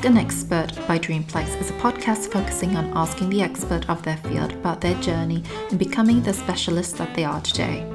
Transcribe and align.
Ask 0.00 0.08
an 0.08 0.16
Expert 0.16 0.72
by 0.88 0.98
Dreamplex 0.98 1.60
is 1.60 1.68
a 1.68 1.74
podcast 1.74 2.32
focusing 2.32 2.74
on 2.74 2.90
asking 2.96 3.28
the 3.28 3.42
expert 3.42 3.86
of 3.90 4.02
their 4.02 4.16
field 4.16 4.50
about 4.52 4.80
their 4.80 4.98
journey 5.02 5.44
in 5.70 5.76
becoming 5.76 6.22
the 6.22 6.32
specialist 6.32 6.96
that 6.96 7.14
they 7.14 7.22
are 7.22 7.42
today, 7.42 7.86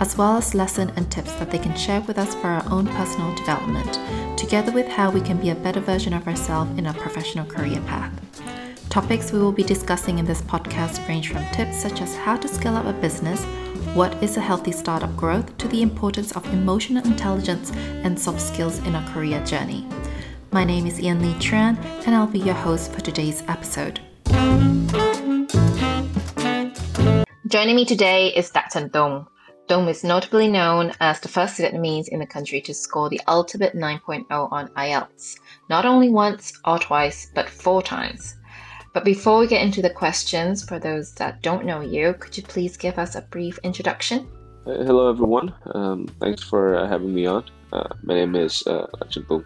as 0.00 0.16
well 0.16 0.38
as 0.38 0.54
lessons 0.54 0.90
and 0.96 1.12
tips 1.12 1.34
that 1.34 1.50
they 1.50 1.58
can 1.58 1.76
share 1.76 2.00
with 2.00 2.18
us 2.18 2.34
for 2.36 2.46
our 2.46 2.64
own 2.72 2.86
personal 2.86 3.34
development, 3.34 4.38
together 4.38 4.72
with 4.72 4.88
how 4.88 5.10
we 5.10 5.20
can 5.20 5.36
be 5.36 5.50
a 5.50 5.54
better 5.54 5.80
version 5.80 6.14
of 6.14 6.26
ourselves 6.26 6.78
in 6.78 6.86
our 6.86 6.94
professional 6.94 7.44
career 7.44 7.82
path. 7.82 8.10
Topics 8.88 9.30
we 9.30 9.38
will 9.38 9.52
be 9.52 9.62
discussing 9.62 10.18
in 10.18 10.24
this 10.24 10.40
podcast 10.40 11.06
range 11.08 11.30
from 11.30 11.44
tips 11.52 11.82
such 11.82 12.00
as 12.00 12.16
how 12.16 12.38
to 12.38 12.48
scale 12.48 12.76
up 12.78 12.86
a 12.86 12.98
business, 13.02 13.44
what 13.94 14.14
is 14.22 14.38
a 14.38 14.40
healthy 14.40 14.72
startup 14.72 15.14
growth, 15.14 15.58
to 15.58 15.68
the 15.68 15.82
importance 15.82 16.32
of 16.32 16.54
emotional 16.54 17.04
intelligence 17.04 17.70
and 18.02 18.18
soft 18.18 18.40
skills 18.40 18.78
in 18.86 18.94
our 18.94 19.06
career 19.10 19.44
journey. 19.44 19.86
My 20.52 20.64
name 20.64 20.84
is 20.84 21.00
Ian 21.00 21.22
Lee 21.22 21.34
Tran, 21.34 21.78
and 22.04 22.12
I'll 22.12 22.26
be 22.26 22.40
your 22.40 22.56
host 22.56 22.92
for 22.92 23.00
today's 23.00 23.44
episode. 23.46 24.00
Joining 27.46 27.76
me 27.76 27.84
today 27.84 28.34
is 28.34 28.50
Dr. 28.50 28.88
Dong. 28.88 29.28
Dong 29.68 29.86
is 29.86 30.02
notably 30.02 30.48
known 30.48 30.92
as 30.98 31.20
the 31.20 31.28
first 31.28 31.56
Vietnamese 31.56 32.08
in 32.08 32.18
the 32.18 32.26
country 32.26 32.60
to 32.62 32.74
score 32.74 33.08
the 33.08 33.20
ultimate 33.28 33.76
9.0 33.76 34.24
on 34.30 34.66
IELTS, 34.70 35.38
not 35.68 35.86
only 35.86 36.08
once 36.08 36.52
or 36.64 36.80
twice, 36.80 37.30
but 37.32 37.48
four 37.48 37.80
times. 37.80 38.34
But 38.92 39.04
before 39.04 39.38
we 39.38 39.46
get 39.46 39.62
into 39.62 39.82
the 39.82 39.90
questions, 39.90 40.64
for 40.64 40.80
those 40.80 41.12
that 41.14 41.42
don't 41.42 41.64
know 41.64 41.80
you, 41.80 42.14
could 42.14 42.36
you 42.36 42.42
please 42.42 42.76
give 42.76 42.98
us 42.98 43.14
a 43.14 43.22
brief 43.22 43.60
introduction? 43.62 44.26
Uh, 44.66 44.82
hello, 44.82 45.08
everyone. 45.08 45.54
Um, 45.74 46.08
thanks 46.18 46.42
for 46.42 46.74
uh, 46.74 46.88
having 46.88 47.14
me 47.14 47.26
on. 47.26 47.44
Uh, 47.72 47.86
my 48.02 48.14
name 48.14 48.34
is 48.34 48.66
uh, 48.66 48.86
Ajahn 49.00 49.28
Bung, 49.28 49.44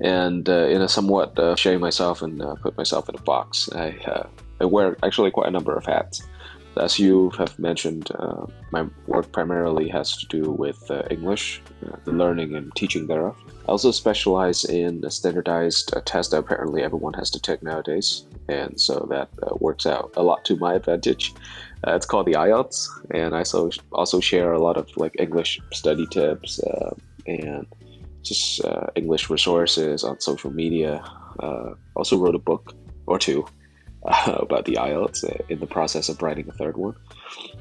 and 0.00 0.48
uh, 0.48 0.66
in 0.68 0.82
a 0.82 0.88
somewhat 0.88 1.38
uh, 1.38 1.54
sharing 1.56 1.80
myself 1.80 2.22
and 2.22 2.42
uh, 2.42 2.54
put 2.56 2.76
myself 2.76 3.08
in 3.08 3.14
a 3.14 3.22
box, 3.22 3.68
I, 3.72 4.26
I 4.60 4.64
wear 4.64 4.96
actually 5.02 5.30
quite 5.30 5.48
a 5.48 5.50
number 5.50 5.76
of 5.76 5.84
hats. 5.84 6.22
As 6.78 6.98
you 6.98 7.28
have 7.36 7.58
mentioned, 7.58 8.10
my 8.70 8.86
work 9.06 9.30
primarily 9.30 9.90
has 9.90 10.16
to 10.16 10.26
do 10.26 10.50
with 10.50 10.90
English, 11.10 11.60
the 12.04 12.12
learning 12.12 12.54
and 12.54 12.74
teaching 12.74 13.08
thereof. 13.08 13.36
I 13.68 13.70
also 13.70 13.92
specialize 13.92 14.64
in 14.64 15.04
a 15.04 15.10
standardized 15.10 15.94
test 16.04 16.32
that 16.32 16.38
apparently 16.38 16.82
everyone 16.82 17.12
has 17.14 17.30
to 17.30 17.40
take 17.40 17.62
nowadays, 17.62 18.26
and 18.48 18.80
so 18.80 19.06
that 19.10 19.28
uh, 19.42 19.54
works 19.60 19.86
out 19.86 20.12
a 20.16 20.22
lot 20.22 20.44
to 20.46 20.56
my 20.56 20.74
advantage. 20.74 21.32
Uh, 21.86 21.94
it's 21.94 22.06
called 22.06 22.26
the 22.26 22.32
IELTS, 22.32 22.88
and 23.12 23.34
I 23.34 23.38
also 23.38 23.70
also 23.92 24.18
share 24.18 24.52
a 24.52 24.58
lot 24.58 24.76
of 24.76 24.88
like 24.96 25.14
English 25.18 25.60
study 25.72 26.06
tips 26.10 26.58
uh, 26.60 26.94
and 27.26 27.66
just 28.22 28.64
uh, 28.64 28.86
English 28.94 29.30
resources 29.30 30.04
on 30.04 30.20
social 30.20 30.50
media. 30.50 31.02
Uh, 31.40 31.74
also 31.94 32.18
wrote 32.18 32.34
a 32.34 32.38
book 32.38 32.74
or 33.06 33.18
two 33.18 33.46
about 34.26 34.64
the 34.64 34.74
IELTS 34.74 35.24
uh, 35.24 35.42
in 35.48 35.60
the 35.60 35.66
process 35.66 36.08
of 36.08 36.20
writing 36.22 36.48
a 36.48 36.52
third 36.52 36.76
one. 36.76 36.94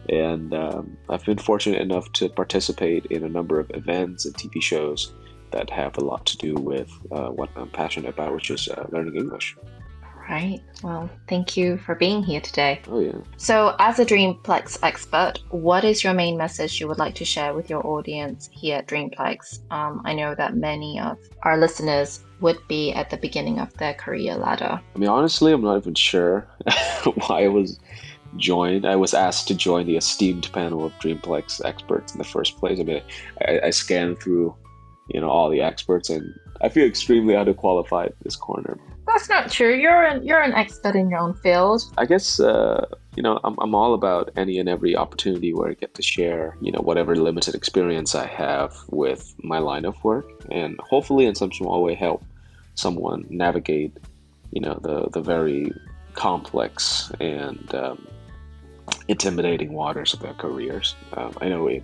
And 0.09 0.53
um, 0.53 0.97
I've 1.09 1.25
been 1.25 1.37
fortunate 1.37 1.81
enough 1.81 2.11
to 2.13 2.29
participate 2.29 3.05
in 3.07 3.23
a 3.23 3.29
number 3.29 3.59
of 3.59 3.71
events 3.73 4.25
and 4.25 4.35
TV 4.35 4.61
shows 4.61 5.13
that 5.51 5.69
have 5.69 5.97
a 5.97 6.01
lot 6.01 6.25
to 6.27 6.37
do 6.37 6.55
with 6.55 6.89
what 7.09 7.49
I'm 7.57 7.69
passionate 7.69 8.09
about, 8.09 8.33
which 8.33 8.49
is 8.49 8.69
learning 8.89 9.17
English 9.17 9.57
right. 10.29 10.59
Well, 10.83 11.09
thank 11.27 11.55
you 11.55 11.77
for 11.77 11.95
being 11.95 12.23
here 12.23 12.41
today. 12.41 12.81
Oh, 12.87 12.99
yeah. 12.99 13.13
So, 13.37 13.75
as 13.79 13.99
a 13.99 14.05
Dreamplex 14.05 14.79
expert, 14.83 15.33
what 15.49 15.83
is 15.83 16.03
your 16.03 16.13
main 16.13 16.37
message 16.37 16.79
you 16.79 16.87
would 16.87 16.97
like 16.97 17.15
to 17.15 17.25
share 17.25 17.53
with 17.53 17.69
your 17.69 17.85
audience 17.85 18.49
here 18.51 18.77
at 18.77 18.87
Dreamplex? 18.87 19.59
Um, 19.71 20.01
I 20.05 20.13
know 20.13 20.35
that 20.35 20.55
many 20.55 20.99
of 20.99 21.17
our 21.43 21.57
listeners 21.57 22.21
would 22.41 22.57
be 22.67 22.91
at 22.93 23.09
the 23.09 23.17
beginning 23.17 23.59
of 23.59 23.71
their 23.77 23.93
career 23.93 24.35
ladder. 24.35 24.81
I 24.95 24.97
mean, 24.97 25.09
honestly, 25.09 25.53
I'm 25.53 25.61
not 25.61 25.77
even 25.77 25.93
sure 25.93 26.47
why 27.03 27.43
I 27.43 27.47
was 27.47 27.79
joined. 28.37 28.85
I 28.85 28.95
was 28.95 29.13
asked 29.13 29.47
to 29.49 29.55
join 29.55 29.85
the 29.85 29.97
esteemed 29.97 30.51
panel 30.51 30.85
of 30.85 30.93
Dreamplex 30.93 31.63
experts 31.65 32.13
in 32.13 32.17
the 32.17 32.23
first 32.23 32.57
place. 32.57 32.79
I 32.79 32.83
mean, 32.83 33.01
I, 33.47 33.59
I 33.65 33.69
scanned 33.69 34.19
through, 34.19 34.55
you 35.09 35.21
know, 35.21 35.29
all 35.29 35.49
the 35.49 35.61
experts, 35.61 36.09
and 36.09 36.33
I 36.61 36.69
feel 36.69 36.85
extremely 36.85 37.33
underqualified 37.35 38.13
this 38.23 38.35
corner. 38.35 38.79
That's 39.11 39.29
not 39.29 39.51
true. 39.51 39.73
You're 39.75 40.03
an 40.03 40.23
you're 40.23 40.41
an 40.41 40.53
expert 40.53 40.95
in 40.95 41.09
your 41.09 41.19
own 41.19 41.33
field. 41.33 41.83
I 41.97 42.05
guess 42.05 42.39
uh, 42.39 42.85
you 43.15 43.23
know 43.23 43.39
I'm 43.43 43.55
I'm 43.59 43.75
all 43.75 43.93
about 43.93 44.31
any 44.37 44.57
and 44.57 44.69
every 44.69 44.95
opportunity 44.95 45.53
where 45.53 45.69
I 45.69 45.73
get 45.73 45.93
to 45.95 46.01
share 46.01 46.55
you 46.61 46.71
know 46.71 46.79
whatever 46.79 47.15
limited 47.15 47.53
experience 47.53 48.15
I 48.15 48.25
have 48.27 48.73
with 48.89 49.35
my 49.43 49.59
line 49.59 49.85
of 49.85 50.01
work, 50.03 50.25
and 50.49 50.79
hopefully 50.79 51.25
in 51.25 51.35
some 51.35 51.51
small 51.51 51.83
way 51.83 51.93
help 51.93 52.23
someone 52.75 53.25
navigate 53.29 53.97
you 54.51 54.61
know 54.61 54.79
the 54.81 55.09
the 55.09 55.21
very 55.21 55.73
complex 56.13 57.11
and 57.19 57.73
um, 57.75 58.07
intimidating 59.09 59.73
waters 59.73 60.13
of 60.13 60.21
their 60.21 60.33
careers. 60.33 60.95
Um, 61.17 61.33
I 61.41 61.49
know 61.49 61.67
it 61.67 61.83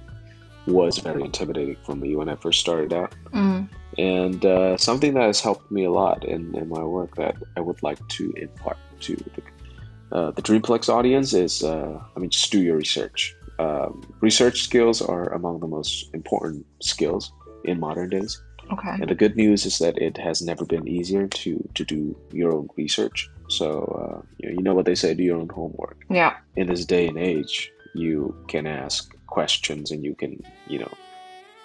was 0.68 0.98
very 0.98 1.24
intimidating 1.24 1.78
for 1.84 1.96
me 1.96 2.16
when 2.16 2.30
I 2.30 2.36
first 2.36 2.60
started 2.60 2.94
out. 2.94 3.16
Mm. 3.34 3.70
And 3.98 4.46
uh, 4.46 4.78
something 4.78 5.14
that 5.16 5.24
has 5.24 5.42
helped 5.42 5.72
me 5.72 5.86
a 5.86 5.92
lot 5.92 6.24
in, 6.26 6.56
in 6.56 6.70
my 6.70 6.84
work 6.84 7.16
that 7.16 7.36
I 7.56 7.62
would 7.62 7.82
like 7.82 8.06
to 8.08 8.32
impart 8.34 8.78
to 9.02 9.16
the, 9.16 10.16
uh, 10.16 10.32
the 10.32 10.42
Dreamplex 10.42 10.90
audience 10.90 11.34
is 11.34 11.64
uh, 11.64 12.00
I 12.16 12.20
mean, 12.20 12.30
just 12.30 12.52
do 12.52 12.62
your 12.62 12.78
research. 12.78 13.36
Um, 13.60 14.04
research 14.22 14.62
skills 14.62 15.02
are 15.02 15.34
among 15.34 15.60
the 15.62 15.68
most 15.68 16.14
important 16.14 16.66
skills 16.82 17.32
in 17.66 17.80
modern 17.80 18.10
days. 18.10 18.42
Okay. 18.72 18.90
And 18.90 19.10
the 19.10 19.16
good 19.16 19.36
news 19.36 19.66
is 19.66 19.80
that 19.80 19.98
it 19.98 20.18
has 20.18 20.42
never 20.42 20.66
been 20.66 20.88
easier 20.88 21.28
to, 21.28 21.70
to 21.74 21.86
do 21.86 22.16
your 22.32 22.54
own 22.54 22.68
research. 22.76 23.30
So, 23.50 23.68
uh, 23.98 24.22
you, 24.38 24.50
know, 24.50 24.56
you 24.58 24.62
know 24.62 24.76
what 24.76 24.86
they 24.86 24.96
say 24.96 25.14
do 25.14 25.24
your 25.24 25.38
own 25.38 25.50
homework. 25.50 25.98
Yeah. 26.10 26.36
In 26.56 26.68
this 26.68 26.86
day 26.86 27.08
and 27.08 27.18
age, 27.18 27.72
you 27.96 28.36
can 28.48 28.68
ask 28.68 29.17
questions 29.38 29.92
and 29.92 30.02
you 30.04 30.16
can, 30.22 30.34
you 30.68 30.80
know, 30.80 30.94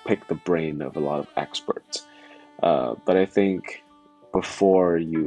pick 0.08 0.20
the 0.28 0.40
brain 0.48 0.82
of 0.82 0.92
a 0.96 1.00
lot 1.00 1.20
of 1.20 1.28
experts. 1.44 2.06
Uh, 2.62 2.94
but 3.06 3.16
I 3.16 3.26
think 3.36 3.82
before 4.40 4.98
you 4.98 5.24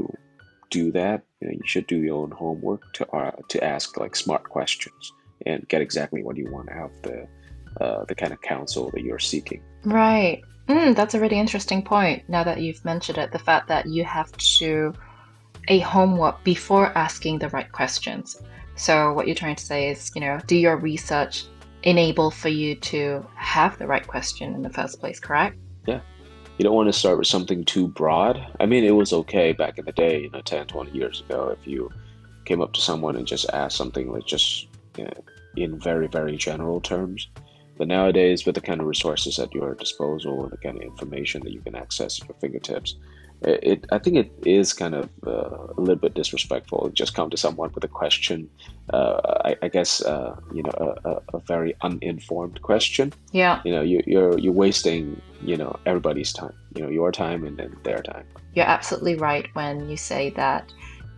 do 0.70 0.92
that, 0.92 1.24
you, 1.40 1.48
know, 1.48 1.54
you 1.60 1.68
should 1.72 1.88
do 1.88 2.00
your 2.08 2.18
own 2.24 2.32
homework 2.44 2.82
to 2.98 3.04
uh, 3.20 3.36
to 3.54 3.58
ask 3.64 3.98
like 4.04 4.16
smart 4.16 4.44
questions 4.58 5.04
and 5.50 5.68
get 5.72 5.82
exactly 5.82 6.22
what 6.26 6.38
you 6.38 6.48
want 6.56 6.70
out 6.70 6.92
of 6.92 7.02
the 7.08 7.18
uh, 7.84 8.06
the 8.10 8.16
kind 8.22 8.32
of 8.36 8.40
counsel 8.42 8.92
that 8.92 9.02
you're 9.02 9.26
seeking. 9.34 9.62
Right. 9.84 10.38
Mm, 10.68 10.96
that's 10.96 11.16
a 11.16 11.20
really 11.24 11.40
interesting 11.46 11.82
point. 11.96 12.18
Now 12.36 12.44
that 12.44 12.62
you've 12.64 12.84
mentioned 12.86 13.18
it, 13.24 13.32
the 13.32 13.46
fact 13.50 13.68
that 13.74 13.84
you 13.96 14.04
have 14.18 14.32
to 14.60 14.94
a 15.68 15.80
homework 15.80 16.38
before 16.44 16.88
asking 17.06 17.40
the 17.40 17.50
right 17.50 17.72
questions. 17.72 18.28
So 18.76 19.14
what 19.14 19.26
you're 19.26 19.42
trying 19.44 19.60
to 19.64 19.70
say 19.72 19.90
is, 19.90 20.12
you 20.16 20.22
know, 20.22 20.36
do 20.52 20.56
your 20.56 20.78
research 20.92 21.46
enable 21.86 22.32
for 22.32 22.50
you 22.50 22.76
to 22.76 23.26
have 23.36 23.78
the 23.78 23.88
right 23.88 24.06
question 24.06 24.54
in 24.54 24.64
the 24.64 24.70
first 24.70 25.00
place, 25.00 25.20
correct? 25.20 25.58
Yeah. 25.88 26.02
You 26.58 26.64
don't 26.64 26.76
want 26.76 26.90
to 26.92 26.94
start 26.94 27.18
with 27.18 27.28
something 27.28 27.64
too 27.64 27.88
broad. 27.88 28.44
I 28.60 28.66
mean, 28.66 28.84
it 28.84 28.92
was 28.92 29.14
okay 29.14 29.54
back 29.54 29.78
in 29.78 29.86
the 29.86 29.92
day, 29.92 30.22
you 30.22 30.30
know, 30.32 30.42
10, 30.42 30.68
20 30.68 30.92
years 30.92 31.22
ago, 31.22 31.56
if 31.58 31.68
you 31.68 31.92
came 32.46 32.62
up 32.62 32.74
to 32.74 32.82
someone 32.82 33.16
and 33.16 33.28
just 33.28 33.50
asked 33.52 33.78
something 33.78 34.12
like 34.12 34.26
just 34.26 34.68
you 34.98 35.04
know, 35.04 35.24
in 35.56 35.80
very, 35.80 36.08
very 36.08 36.38
general 36.38 36.82
terms. 36.82 37.30
But 37.78 37.88
nowadays, 37.88 38.46
with 38.46 38.56
the 38.56 38.62
kind 38.62 38.80
of 38.80 38.88
resources 38.88 39.38
at 39.38 39.54
your 39.54 39.76
disposal 39.76 40.44
and 40.44 40.52
the 40.52 40.58
kind 40.58 40.78
of 40.78 40.84
information 40.84 41.42
that 41.44 41.52
you 41.52 41.62
can 41.62 41.76
access 41.76 42.22
at 42.22 42.30
your 42.30 42.38
fingertips, 42.40 42.96
it, 43.46 43.86
I 43.92 44.00
think 44.00 44.18
it 44.18 44.32
is 44.46 44.74
kind 44.74 44.96
of 44.96 45.10
uh, 45.26 45.74
a 45.78 45.80
little 45.80 45.96
bit 45.96 46.14
disrespectful. 46.14 46.90
Just 46.94 47.14
come 47.14 47.30
to 47.30 47.38
someone 47.38 47.72
with 47.74 47.84
a 47.84 47.88
question. 47.88 48.50
Uh, 48.92 49.20
I, 49.46 49.56
I, 49.64 49.68
guess 49.68 50.02
uh, 50.02 50.36
you 50.54 50.64
know 50.64 50.96
a, 51.06 51.22
a, 51.34 51.40
very 51.40 51.76
uninformed 51.82 52.62
question. 52.62 53.14
Yeah. 53.32 53.62
You 53.64 53.74
know, 53.74 53.82
you, 53.82 54.02
you're 54.08 54.38
you're 54.40 54.54
wasting 54.54 55.22
you 55.42 55.58
know 55.58 55.76
everybody's 55.86 56.34
time. 56.34 56.54
You 56.76 56.84
know, 56.84 56.90
your 56.90 57.12
time 57.12 57.46
and 57.46 57.58
then 57.58 57.76
their 57.84 58.02
time. 58.02 58.26
You're 58.54 58.66
absolutely 58.66 59.16
right 59.16 59.48
when 59.54 59.90
you 59.90 59.98
say 59.98 60.32
that 60.32 60.72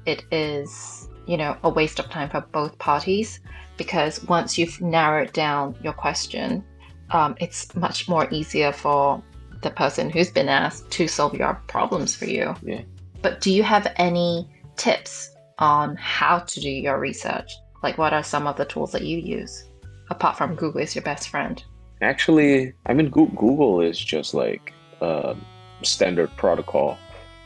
it 0.06 0.24
is 0.32 1.10
you 1.28 1.38
know 1.38 1.58
a 1.64 1.70
waste 1.70 2.00
of 2.00 2.10
time 2.10 2.30
for 2.30 2.42
both 2.42 2.78
parties 2.78 3.40
because 3.78 4.24
once 4.26 4.58
you've 4.58 4.82
narrowed 4.82 5.32
down 5.34 5.78
your 5.84 5.94
question, 5.94 6.64
um, 7.12 7.36
it's 7.40 7.74
much 7.76 8.10
more 8.10 8.28
easier 8.32 8.72
for 8.72 9.24
the 9.62 9.72
person 9.72 10.10
who's 10.10 10.32
been 10.32 10.50
asked 10.50 10.90
to 10.92 11.08
solve 11.08 11.34
your 11.34 11.56
problems 11.68 12.16
for 12.16 12.26
you. 12.26 12.56
Yeah. 12.62 12.82
But 13.22 13.42
do 13.42 13.52
you 13.52 13.64
have 13.64 13.92
any 13.98 14.48
tips 14.76 15.36
on 15.60 15.96
how 15.96 16.40
to 16.40 16.60
do 16.60 16.70
your 16.70 17.00
research? 17.00 17.52
Like, 17.84 17.98
what 17.98 18.14
are 18.14 18.24
some 18.24 18.48
of 18.48 18.58
the 18.58 18.66
tools 18.66 18.92
that 18.92 19.04
you 19.04 19.18
use 19.18 19.66
apart 20.10 20.38
from 20.38 20.56
Google 20.56 20.82
is 20.82 20.96
your 20.96 21.04
best 21.04 21.30
friend? 21.30 21.64
Actually, 22.02 22.74
I 22.86 22.94
mean, 22.94 23.10
Google 23.10 23.82
is 23.82 24.00
just 24.00 24.34
like 24.34 24.74
a 25.02 25.36
standard 25.82 26.30
protocol. 26.38 26.98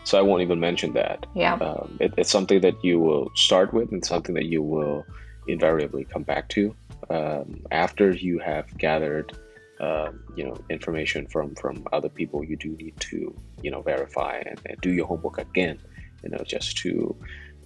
So 0.04 0.18
I 0.18 0.22
won't 0.22 0.42
even 0.42 0.60
mention 0.60 0.94
that. 0.94 1.26
Yeah. 1.36 1.54
Um, 1.56 1.98
it, 2.00 2.14
it's 2.18 2.32
something 2.32 2.62
that 2.62 2.84
you 2.84 3.00
will 3.00 3.32
start 3.36 3.74
with 3.74 3.92
and 3.92 4.04
something 4.04 4.36
that 4.36 4.46
you 4.46 4.64
will 4.64 5.06
invariably 5.48 6.06
come 6.06 6.24
back 6.24 6.50
to 6.50 6.76
um, 7.10 7.62
after 7.72 8.12
you 8.12 8.40
have 8.40 8.78
gathered 8.78 9.38
um, 9.82 10.24
you 10.38 10.44
know 10.46 10.56
information 10.70 11.28
from 11.28 11.56
from 11.56 11.86
other 11.92 12.10
people 12.10 12.44
you 12.44 12.56
do 12.56 12.70
need 12.78 12.96
to 13.00 13.36
you 13.62 13.72
know 13.72 13.82
verify 13.82 14.38
and, 14.46 14.62
and, 14.68 14.80
do 14.82 14.92
your 14.92 15.08
homework 15.08 15.38
again 15.38 15.78
you 16.24 16.30
know, 16.30 16.44
just 16.46 16.78
to 16.78 17.16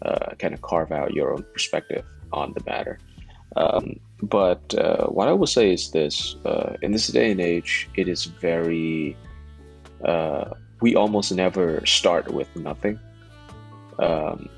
uh, 0.02 0.36
kind 0.40 0.54
of 0.54 0.62
carve 0.62 0.92
out 0.92 1.14
your 1.14 1.34
own 1.34 1.44
perspective 1.54 2.06
on 2.32 2.54
the 2.54 2.64
matter. 2.66 3.00
Um, 3.56 4.00
but 4.22 4.74
uh, 4.76 5.08
what 5.08 5.28
I 5.28 5.34
will 5.34 5.48
say 5.48 5.72
is 5.72 5.92
this: 5.92 6.36
uh, 6.46 6.76
in 6.82 6.92
this 6.92 7.08
day 7.08 7.32
and 7.32 7.40
age, 7.40 7.90
it 7.96 8.08
is 8.08 8.26
very 8.26 9.16
uh, 10.04 10.52
we 10.82 10.96
almost 10.96 11.34
never 11.34 11.86
start 11.86 12.32
with 12.32 12.54
nothing. 12.56 13.00
Um, 14.00 14.50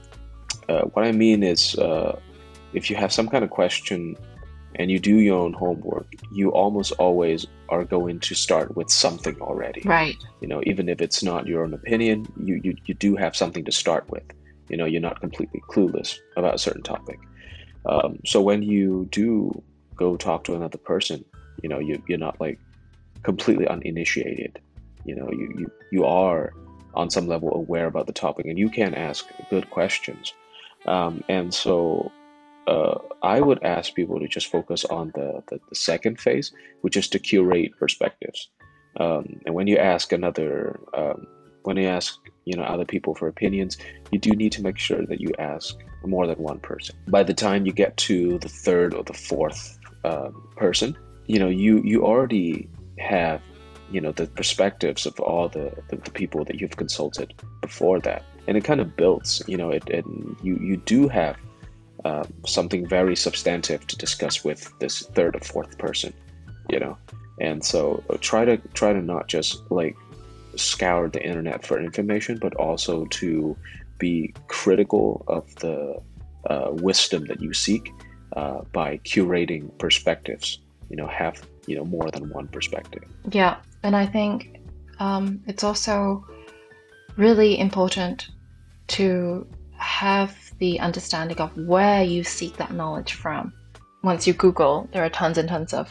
uh, 0.68 0.82
what 0.94 1.06
I 1.06 1.12
mean 1.12 1.44
is, 1.44 1.76
uh, 1.76 2.20
if 2.74 2.90
you 2.90 2.96
have 2.96 3.14
some 3.14 3.30
kind 3.30 3.44
of 3.44 3.50
question 3.50 4.18
and 4.78 4.92
you 4.92 5.00
do 5.00 5.18
your 5.18 5.38
own 5.38 5.54
homework, 5.54 6.08
you 6.32 6.52
almost 6.52 6.92
always 6.94 7.46
are 7.70 7.84
going 7.84 8.20
to 8.22 8.36
start 8.36 8.76
with 8.76 8.90
something 8.90 9.40
already. 9.42 9.82
Right. 9.84 10.16
You 10.42 10.48
know, 10.48 10.62
even 10.66 10.88
if 10.88 11.02
it's 11.02 11.24
not 11.24 11.48
your 11.48 11.64
own 11.64 11.74
opinion, 11.74 12.28
you, 12.44 12.62
you, 12.64 12.76
you 12.86 12.94
do 12.94 13.16
have 13.16 13.36
something 13.36 13.66
to 13.66 13.72
start 13.72 14.10
with. 14.10 14.24
You 14.70 14.78
know, 14.78 14.86
you're 14.86 15.02
not 15.02 15.20
completely 15.20 15.62
clueless 15.70 16.18
about 16.36 16.56
a 16.56 16.60
certain 16.60 16.84
topic. 16.84 17.20
Um, 17.86 18.20
so 18.26 18.42
when 18.42 18.62
you 18.62 19.08
do 19.12 19.64
go 19.96 20.16
talk 20.18 20.44
to 20.46 20.56
another 20.56 20.78
person, 20.78 21.26
you 21.64 21.70
know, 21.70 21.80
you, 21.80 22.02
you're 22.08 22.18
not 22.18 22.40
like 22.40 22.60
completely 23.24 23.68
uninitiated. 23.68 24.60
You 25.06 25.16
know, 25.16 25.30
you, 25.32 25.54
you, 25.58 25.72
you 25.92 26.06
are 26.06 26.54
on 26.94 27.10
some 27.10 27.28
level 27.28 27.54
aware 27.54 27.88
about 27.88 28.08
the 28.08 28.14
topic 28.14 28.46
and 28.46 28.58
you 28.58 28.70
can 28.70 28.94
ask 28.94 29.26
good 29.50 29.70
questions. 29.70 30.34
Um, 30.86 31.24
and 31.30 31.54
so 31.54 32.12
uh, 32.68 33.00
I 33.24 33.40
would 33.42 33.64
ask 33.64 33.96
people 33.96 34.20
to 34.20 34.28
just 34.28 34.52
focus 34.52 34.84
on 34.86 35.12
the, 35.16 35.42
the, 35.48 35.60
the 35.70 35.76
second 35.76 36.20
phase, 36.20 36.52
which 36.82 36.98
is 36.98 37.08
to 37.10 37.20
curate 37.20 37.72
perspectives. 37.80 38.50
Um, 39.00 39.40
and 39.46 39.56
when 39.56 39.68
you 39.68 39.78
ask 39.78 40.12
another, 40.12 40.80
um, 40.94 41.26
when 41.64 41.78
you 41.78 41.88
ask 41.88 42.18
you 42.46 42.56
know 42.58 42.64
other 42.64 42.86
people 42.86 43.16
for 43.16 43.28
opinions, 43.28 43.78
you 44.12 44.20
do 44.20 44.32
need 44.32 44.52
to 44.54 44.62
make 44.62 44.78
sure 44.78 45.06
that 45.06 45.22
you 45.22 45.32
ask 45.40 45.78
more 46.06 46.28
than 46.28 46.38
one 46.40 46.60
person. 46.60 46.96
By 47.08 47.24
the 47.24 47.34
time 47.34 47.66
you 47.66 47.74
get 47.74 47.96
to 47.98 48.40
the 48.40 48.50
third 48.50 48.94
or 48.94 49.04
the 49.04 49.14
fourth 49.14 49.78
um, 50.04 50.50
person, 50.56 50.98
you 51.28 51.40
know 51.40 51.50
you 51.50 51.82
you 51.84 52.06
already 52.06 52.70
have 52.98 53.42
you 53.92 54.02
know 54.02 54.12
the 54.12 54.28
perspectives 54.28 55.06
of 55.06 55.20
all 55.20 55.48
the, 55.48 55.72
the, 55.90 55.98
the 55.98 56.12
people 56.12 56.44
that 56.46 56.60
you've 56.60 56.78
consulted 56.78 57.34
before 57.62 58.00
that, 58.00 58.24
and 58.48 58.58
it 58.58 58.64
kind 58.64 58.82
of 58.82 58.96
builds. 58.96 59.44
You 59.48 59.58
know, 59.58 59.70
it 59.70 59.88
and 59.90 60.36
you 60.42 60.58
you 60.62 60.78
do 60.78 61.08
have 61.08 61.38
um, 62.06 62.32
something 62.46 62.88
very 62.88 63.16
substantive 63.16 63.86
to 63.88 63.98
discuss 63.98 64.44
with 64.44 64.72
this 64.80 65.02
third 65.16 65.36
or 65.36 65.40
fourth 65.40 65.78
person 65.78 66.14
you 66.70 66.80
know? 66.80 66.98
And 67.40 67.64
so 67.64 68.04
uh, 68.10 68.18
try 68.20 68.46
to 68.46 68.58
try 68.74 68.94
to 68.94 69.02
not 69.02 69.28
just 69.28 69.70
like 69.70 69.96
scour 70.56 71.08
the 71.08 71.24
internet 71.24 71.64
for 71.64 71.80
information 71.80 72.40
but 72.40 72.56
also 72.56 73.06
to 73.06 73.56
be 74.00 74.34
critical 74.48 75.24
of 75.28 75.54
the 75.58 76.02
uh, 76.50 76.70
wisdom 76.72 77.26
that 77.26 77.42
you 77.42 77.54
seek 77.54 77.92
uh, 78.36 78.62
by 78.72 78.98
curating 79.00 79.78
perspectives 79.78 80.60
you 80.90 80.96
know 80.98 81.06
have 81.08 81.44
you 81.68 81.76
know 81.76 81.86
more 81.86 82.10
than 82.10 82.30
one 82.30 82.48
perspective. 82.48 83.04
Yeah 83.30 83.58
and 83.84 83.96
i 83.96 84.06
think 84.06 84.60
um, 85.00 85.42
it's 85.46 85.64
also 85.64 86.26
really 87.18 87.60
important 87.60 88.30
to 88.88 89.48
have 89.76 90.36
the 90.60 90.80
understanding 90.80 91.38
of 91.40 91.56
where 91.58 92.04
you 92.04 92.24
seek 92.24 92.58
that 92.58 92.74
knowledge 92.74 93.14
from. 93.14 93.54
Once 94.04 94.26
you 94.28 94.34
Google, 94.34 94.88
there 94.92 95.04
are 95.04 95.10
tons 95.10 95.38
and 95.38 95.50
tons 95.50 95.74
of 95.74 95.90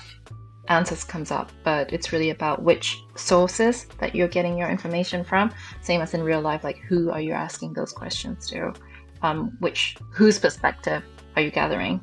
answers 0.69 1.05
comes 1.05 1.31
up, 1.31 1.51
but 1.63 1.93
it's 1.93 2.13
really 2.13 2.31
about 2.31 2.63
which 2.63 3.03
sources 3.15 3.87
that 3.99 4.15
you're 4.15 4.29
getting 4.29 4.59
your 4.59 4.69
information 4.69 5.25
from. 5.25 5.53
Same 5.83 6.01
as 6.01 6.15
in 6.15 6.23
real 6.23 6.41
life, 6.41 6.65
like 6.65 6.79
who 6.79 7.11
are 7.11 7.21
you 7.21 7.33
asking 7.33 7.75
those 7.75 7.93
questions 7.93 8.49
to? 8.49 8.73
Um, 9.23 9.57
which 9.61 9.97
whose 10.13 10.39
perspective 10.39 11.03
are 11.37 11.43
you 11.43 11.51
gathering? 11.51 12.01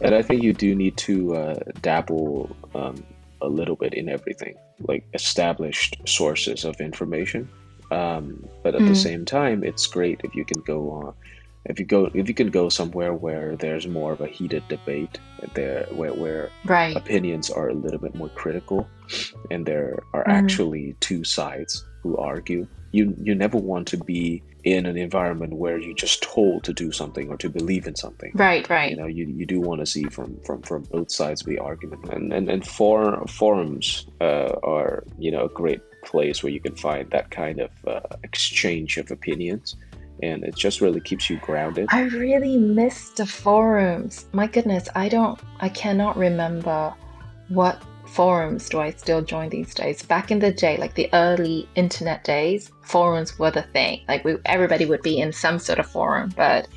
And 0.00 0.14
I 0.14 0.22
think 0.22 0.42
you 0.42 0.52
do 0.52 0.74
need 0.74 0.96
to 0.98 1.34
uh, 1.34 1.54
dabble 1.82 2.56
um, 2.74 3.04
a 3.42 3.48
little 3.48 3.76
bit 3.76 3.94
in 3.94 4.08
everything, 4.08 4.54
like 4.80 5.04
established 5.14 5.96
sources 6.06 6.64
of 6.64 6.80
information. 6.80 7.48
Um, 7.90 8.48
but 8.62 8.74
at 8.74 8.82
mm. 8.82 8.88
the 8.88 8.94
same 8.94 9.24
time, 9.24 9.64
it's 9.64 9.86
great 9.86 10.20
if 10.24 10.34
you 10.34 10.44
can 10.44 10.62
go 10.62 10.90
on 10.90 11.14
if 11.66 11.78
you 11.78 11.84
go 11.84 12.10
if 12.14 12.28
you 12.28 12.34
can 12.34 12.50
go 12.50 12.68
somewhere 12.68 13.12
where 13.14 13.56
there's 13.56 13.86
more 13.86 14.12
of 14.12 14.20
a 14.20 14.26
heated 14.26 14.66
debate 14.68 15.18
there 15.54 15.86
where, 15.90 16.14
where 16.14 16.50
right. 16.64 16.96
opinions 16.96 17.50
are 17.50 17.68
a 17.68 17.74
little 17.74 17.98
bit 17.98 18.14
more 18.14 18.30
critical 18.30 18.88
and 19.50 19.66
there 19.66 20.02
are 20.12 20.24
mm. 20.24 20.32
actually 20.32 20.96
two 21.00 21.24
sides 21.24 21.84
who 22.02 22.16
argue 22.16 22.66
you 22.92 23.14
you 23.22 23.34
never 23.34 23.58
want 23.58 23.86
to 23.88 23.96
be 23.98 24.42
in 24.64 24.84
an 24.84 24.96
environment 24.96 25.54
where 25.54 25.78
you're 25.78 25.94
just 25.94 26.22
told 26.22 26.64
to 26.64 26.72
do 26.72 26.92
something 26.92 27.30
or 27.30 27.36
to 27.36 27.48
believe 27.48 27.86
in 27.86 27.94
something 27.94 28.30
right 28.34 28.68
right 28.68 28.90
you 28.90 28.96
know 28.96 29.06
you, 29.06 29.26
you 29.26 29.46
do 29.46 29.60
want 29.60 29.80
to 29.80 29.86
see 29.86 30.04
from 30.04 30.38
from 30.40 30.60
from 30.62 30.82
both 30.84 31.10
sides 31.10 31.40
of 31.40 31.46
the 31.46 31.58
argument 31.58 32.04
and 32.10 32.32
and, 32.32 32.50
and 32.50 32.66
for, 32.66 33.24
forums 33.26 34.06
uh, 34.20 34.54
are 34.62 35.04
you 35.18 35.30
know 35.30 35.44
a 35.44 35.48
great 35.48 35.80
place 36.02 36.42
where 36.42 36.52
you 36.52 36.60
can 36.60 36.74
find 36.74 37.10
that 37.10 37.30
kind 37.30 37.60
of 37.60 37.70
uh, 37.86 38.00
exchange 38.22 38.96
of 38.96 39.10
opinions 39.10 39.76
and 40.22 40.44
it 40.44 40.54
just 40.54 40.80
really 40.80 41.00
keeps 41.00 41.28
you 41.30 41.38
grounded. 41.38 41.86
I 41.90 42.02
really 42.02 42.56
miss 42.56 43.10
the 43.10 43.26
forums. 43.26 44.26
My 44.32 44.46
goodness, 44.46 44.88
I 44.94 45.08
don't, 45.08 45.40
I 45.60 45.68
cannot 45.68 46.16
remember 46.16 46.94
what 47.48 47.82
forums 48.06 48.68
do 48.68 48.80
I 48.80 48.90
still 48.90 49.22
join 49.22 49.48
these 49.50 49.74
days. 49.74 50.02
Back 50.02 50.30
in 50.30 50.40
the 50.40 50.52
day, 50.52 50.76
like 50.76 50.94
the 50.94 51.08
early 51.12 51.68
internet 51.74 52.24
days, 52.24 52.70
forums 52.82 53.38
were 53.38 53.50
the 53.50 53.62
thing. 53.62 54.02
Like 54.08 54.24
we, 54.24 54.36
everybody 54.46 54.84
would 54.84 55.02
be 55.02 55.18
in 55.20 55.32
some 55.32 55.58
sort 55.58 55.78
of 55.78 55.86
forum, 55.86 56.32
but 56.36 56.68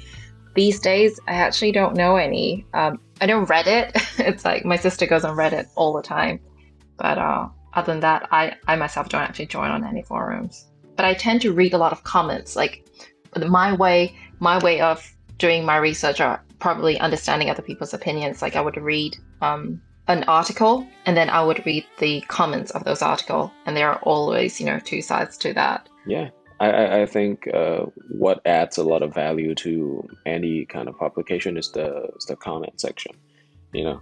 these 0.56 0.80
days 0.80 1.20
I 1.28 1.34
actually 1.34 1.72
don't 1.72 1.96
know 1.96 2.16
any. 2.16 2.66
Um, 2.74 3.00
I 3.20 3.26
know 3.26 3.46
Reddit. 3.46 3.92
it's 4.20 4.46
like 4.46 4.66
my 4.66 4.78
sister 4.78 5.06
goes 5.08 5.26
on 5.26 5.36
Reddit 5.36 5.68
all 5.76 5.94
the 5.94 6.04
time, 6.04 6.40
but 6.98 7.18
uh, 7.18 7.48
other 7.74 7.92
than 7.92 8.02
that, 8.02 8.28
I, 8.32 8.56
I 8.68 8.76
myself 8.76 9.10
don't 9.10 9.22
actually 9.22 9.48
join 9.48 9.72
on 9.72 9.84
any 9.84 10.04
forums. 10.04 10.68
But 10.96 11.06
I 11.06 11.16
tend 11.16 11.42
to 11.42 11.54
read 11.54 11.74
a 11.74 11.80
lot 11.80 11.92
of 11.92 12.04
comments. 12.04 12.56
Like 12.56 12.86
my 13.48 13.74
way 13.74 14.16
my 14.40 14.58
way 14.60 14.82
of 14.82 15.14
doing 15.38 15.66
my 15.66 15.78
research 15.78 16.20
or 16.20 16.42
probably 16.60 17.00
understanding 17.00 17.50
other 17.50 17.62
people's 17.62 17.94
opinions. 17.94 18.42
Like 18.42 18.56
i 18.56 18.62
would 18.62 18.78
read 18.78 19.18
um, 19.42 19.82
an 20.08 20.24
article 20.26 20.88
and 21.06 21.16
then 21.16 21.30
i 21.30 21.44
would 21.44 21.66
read 21.66 21.86
the 22.00 22.22
comments 22.22 22.72
of 22.72 22.84
those 22.84 23.02
article 23.02 23.52
and 23.66 23.76
there 23.76 23.90
are 23.90 24.00
always 24.04 24.60
you 24.60 24.66
know 24.66 24.80
two 24.80 25.02
sides 25.02 25.38
to 25.38 25.54
that. 25.54 25.90
Yeah. 26.06 26.30
I, 26.60 27.02
I 27.02 27.06
think 27.06 27.54
uh, 27.54 27.86
what 28.10 28.40
adds 28.46 28.78
a 28.78 28.84
lot 28.84 29.02
of 29.02 29.14
value 29.14 29.54
to 29.56 30.08
any 30.26 30.66
kind 30.66 30.88
of 30.88 30.98
publication 30.98 31.58
is 31.58 31.72
the 31.72 32.08
is 32.18 32.26
the 32.26 32.36
comment 32.36 32.80
section 32.80 33.14
you 33.74 33.84
know? 33.84 34.02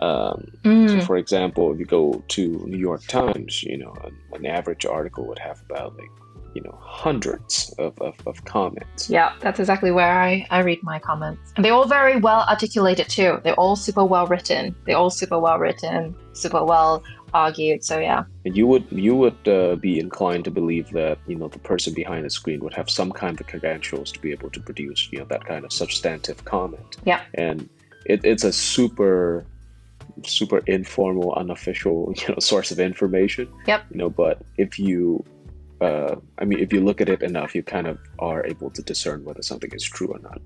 Um, 0.00 0.46
mm. 0.62 0.88
so 0.88 1.04
for 1.04 1.16
example 1.16 1.72
if 1.72 1.80
you 1.80 1.84
go 1.84 2.22
to 2.28 2.64
new 2.66 2.78
york 2.78 3.02
times 3.08 3.64
you 3.64 3.76
know 3.76 3.92
an, 4.04 4.16
an 4.32 4.46
average 4.46 4.86
article 4.86 5.26
would 5.26 5.40
have 5.40 5.60
about 5.68 5.96
like 5.96 6.10
you 6.54 6.62
know 6.62 6.76
hundreds 6.80 7.72
of, 7.78 7.98
of, 8.00 8.14
of, 8.26 8.44
comments. 8.44 9.08
Yeah 9.08 9.32
that's 9.40 9.60
exactly 9.60 9.90
where 9.90 10.20
I, 10.20 10.46
I 10.50 10.60
read 10.60 10.82
my 10.82 10.98
comments. 10.98 11.52
And 11.56 11.64
they're 11.64 11.72
all 11.72 11.86
very 11.86 12.16
well 12.16 12.44
articulated 12.48 13.08
too. 13.08 13.40
They're 13.44 13.54
all 13.54 13.76
super 13.76 14.04
well 14.04 14.26
written. 14.26 14.74
They're 14.84 14.96
all 14.96 15.10
super 15.10 15.38
well 15.38 15.58
written 15.58 16.14
super 16.32 16.64
well 16.64 17.02
argued 17.32 17.84
so 17.84 17.98
yeah. 17.98 18.24
And 18.44 18.56
you 18.56 18.66
would 18.66 18.84
you 18.90 19.14
would 19.14 19.48
uh, 19.48 19.76
be 19.76 19.98
inclined 20.00 20.44
to 20.44 20.50
believe 20.50 20.90
that 20.90 21.18
you 21.26 21.36
know 21.36 21.48
the 21.48 21.58
person 21.58 21.94
behind 21.94 22.24
the 22.24 22.30
screen 22.30 22.60
would 22.60 22.74
have 22.74 22.90
some 22.90 23.12
kind 23.12 23.40
of 23.40 23.46
credentials 23.46 24.10
to 24.12 24.20
be 24.20 24.32
able 24.32 24.50
to 24.50 24.60
produce 24.60 25.08
you 25.12 25.18
know 25.18 25.26
that 25.26 25.44
kind 25.44 25.64
of 25.64 25.72
substantive 25.72 26.44
comment. 26.44 26.96
Yeah. 27.04 27.22
And 27.34 27.68
it, 28.06 28.24
it's 28.24 28.44
a 28.44 28.52
super 28.52 29.44
super 30.24 30.58
informal 30.66 31.32
unofficial 31.34 32.12
you 32.18 32.28
know 32.28 32.38
source 32.40 32.70
of 32.70 32.80
information. 32.80 33.48
Yep. 33.66 33.84
You 33.90 33.98
know 33.98 34.10
but 34.10 34.42
if 34.56 34.78
you 34.78 35.24
uh, 35.80 36.16
I 36.38 36.44
mean, 36.44 36.58
if 36.58 36.72
you 36.72 36.80
look 36.80 37.00
at 37.00 37.08
it 37.08 37.22
enough, 37.22 37.54
you 37.54 37.62
kind 37.62 37.86
of 37.86 37.98
are 38.18 38.44
able 38.46 38.70
to 38.70 38.82
discern 38.82 39.24
whether 39.24 39.42
something 39.42 39.70
is 39.72 39.84
true 39.84 40.08
or 40.08 40.18
not. 40.18 40.40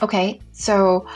Okay, 0.00 0.40
so 0.52 1.06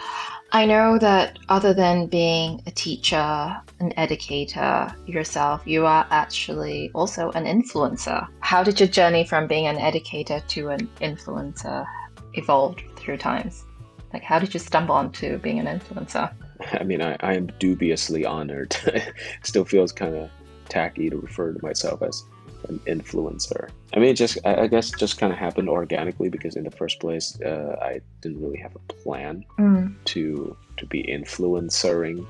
I 0.50 0.66
know 0.66 0.98
that 0.98 1.38
other 1.48 1.72
than 1.72 2.06
being 2.06 2.62
a 2.66 2.70
teacher, 2.70 3.16
an 3.16 3.92
educator 3.96 4.94
yourself, 5.06 5.62
you 5.64 5.86
are 5.86 6.06
actually 6.10 6.90
also 6.94 7.30
an 7.30 7.44
influencer. 7.44 8.26
How 8.40 8.62
did 8.62 8.80
your 8.80 8.88
journey 8.88 9.24
from 9.24 9.46
being 9.46 9.66
an 9.66 9.78
educator 9.78 10.42
to 10.48 10.68
an 10.70 10.88
influencer 11.00 11.86
evolve 12.34 12.76
through 12.96 13.18
times? 13.18 13.64
Like, 14.12 14.22
how 14.22 14.38
did 14.38 14.52
you 14.52 14.60
stumble 14.60 14.94
onto 14.94 15.38
being 15.38 15.58
an 15.58 15.66
influencer? 15.66 16.30
I 16.72 16.84
mean, 16.84 17.00
I, 17.00 17.16
I 17.20 17.34
am 17.34 17.46
dubiously 17.58 18.26
honored. 18.26 18.76
Still 19.42 19.64
feels 19.64 19.92
kind 19.92 20.14
of 20.14 20.30
tacky 20.68 21.08
to 21.08 21.16
refer 21.16 21.52
to 21.52 21.62
myself 21.62 22.02
as 22.02 22.24
an 22.68 22.78
influencer. 22.86 23.70
I 23.94 23.98
mean, 23.98 24.10
it 24.10 24.14
just 24.14 24.38
I 24.44 24.66
guess 24.66 24.90
just 24.90 25.18
kind 25.18 25.32
of 25.32 25.38
happened 25.38 25.68
organically 25.68 26.28
because 26.28 26.56
in 26.56 26.64
the 26.64 26.70
first 26.70 27.00
place, 27.00 27.40
uh, 27.42 27.76
I 27.80 28.00
didn't 28.20 28.42
really 28.42 28.58
have 28.58 28.74
a 28.74 28.92
plan 28.92 29.44
mm. 29.58 29.94
to 30.06 30.56
to 30.76 30.86
be 30.86 31.02
influencering. 31.04 32.26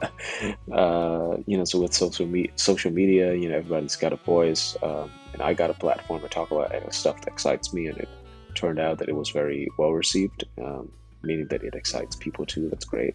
uh, 0.72 1.36
you 1.46 1.56
know, 1.56 1.64
so 1.64 1.80
with 1.80 1.94
social 1.94 2.26
me- 2.26 2.50
social 2.56 2.90
media, 2.90 3.34
you 3.34 3.48
know, 3.48 3.56
everybody's 3.56 3.96
got 3.96 4.12
a 4.12 4.16
voice, 4.16 4.76
um, 4.82 5.10
and 5.32 5.42
I 5.42 5.54
got 5.54 5.70
a 5.70 5.74
platform 5.74 6.22
to 6.22 6.28
talk 6.28 6.50
about 6.50 6.72
stuff 6.92 7.20
that 7.20 7.28
excites 7.28 7.72
me, 7.72 7.86
and 7.86 7.98
it 7.98 8.08
turned 8.54 8.78
out 8.78 8.98
that 8.98 9.08
it 9.08 9.16
was 9.16 9.30
very 9.30 9.68
well 9.78 9.92
received, 9.92 10.44
um, 10.62 10.90
meaning 11.22 11.46
that 11.48 11.62
it 11.62 11.74
excites 11.74 12.16
people 12.16 12.46
too. 12.46 12.68
That's 12.68 12.84
great. 12.84 13.14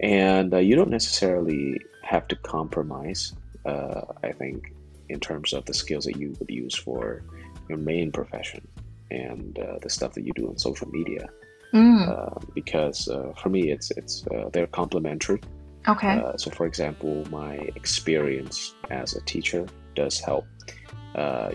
And 0.00 0.54
uh, 0.54 0.58
you 0.58 0.76
don't 0.76 0.90
necessarily 0.90 1.80
have 2.02 2.28
to 2.28 2.36
compromise, 2.36 3.34
uh, 3.66 4.02
I 4.22 4.32
think, 4.32 4.72
in 5.08 5.20
terms 5.20 5.52
of 5.52 5.64
the 5.64 5.74
skills 5.74 6.04
that 6.04 6.16
you 6.16 6.34
would 6.38 6.50
use 6.50 6.74
for 6.74 7.22
your 7.68 7.78
main 7.78 8.10
profession 8.12 8.66
and 9.10 9.58
uh, 9.58 9.78
the 9.82 9.90
stuff 9.90 10.12
that 10.14 10.24
you 10.24 10.32
do 10.34 10.48
on 10.48 10.58
social 10.58 10.88
media. 10.88 11.28
Mm. 11.74 12.54
because 12.54 13.08
uh, 13.08 13.30
for 13.36 13.50
me, 13.50 13.70
it's 13.70 13.90
it's 13.90 14.26
uh, 14.28 14.48
they're 14.54 14.66
complementary. 14.68 15.40
Okay. 15.86 16.22
so, 16.36 16.50
for 16.50 16.64
example, 16.66 17.26
my 17.30 17.56
experience 17.76 18.74
as 18.90 19.14
a 19.14 19.20
teacher 19.22 19.66
does 19.94 20.18
help. 20.18 20.46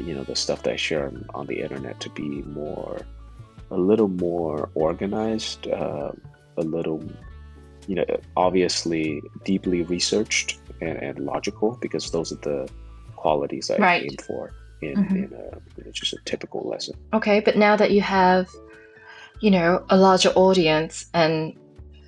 you 0.05 0.13
know, 0.13 0.23
the 0.23 0.35
stuff 0.35 0.61
that 0.63 0.73
I 0.73 0.75
share 0.75 1.07
on, 1.07 1.25
on, 1.33 1.47
the 1.47 1.59
internet 1.59 1.99
to 2.01 2.09
be 2.11 2.43
more, 2.43 3.01
a 3.71 3.77
little 3.77 4.07
more 4.07 4.69
organized, 4.75 5.65
a 5.67 6.13
little 6.57 7.01
you 7.87 7.95
know, 7.95 8.05
obviously 8.35 9.21
deeply 9.43 9.83
researched 9.83 10.59
and, 10.81 10.97
and 10.97 11.19
logical 11.19 11.77
because 11.81 12.11
those 12.11 12.31
are 12.31 12.37
the 12.37 12.69
qualities 13.23 13.71
I 13.71 13.77
right. 13.77 14.03
aim 14.03 14.17
for 14.27 14.51
in, 14.81 14.95
mm-hmm. 14.95 15.15
in, 15.15 15.33
a, 15.33 15.85
in 15.85 15.93
just 15.93 16.13
a 16.13 16.19
typical 16.25 16.61
lesson. 16.73 16.95
Okay, 17.13 17.39
but 17.39 17.55
now 17.57 17.75
that 17.81 17.91
you 17.91 18.01
have, 18.01 18.49
you 19.39 19.51
know, 19.57 19.69
a 19.89 19.97
larger 19.97 20.31
audience 20.45 21.05
and 21.13 21.57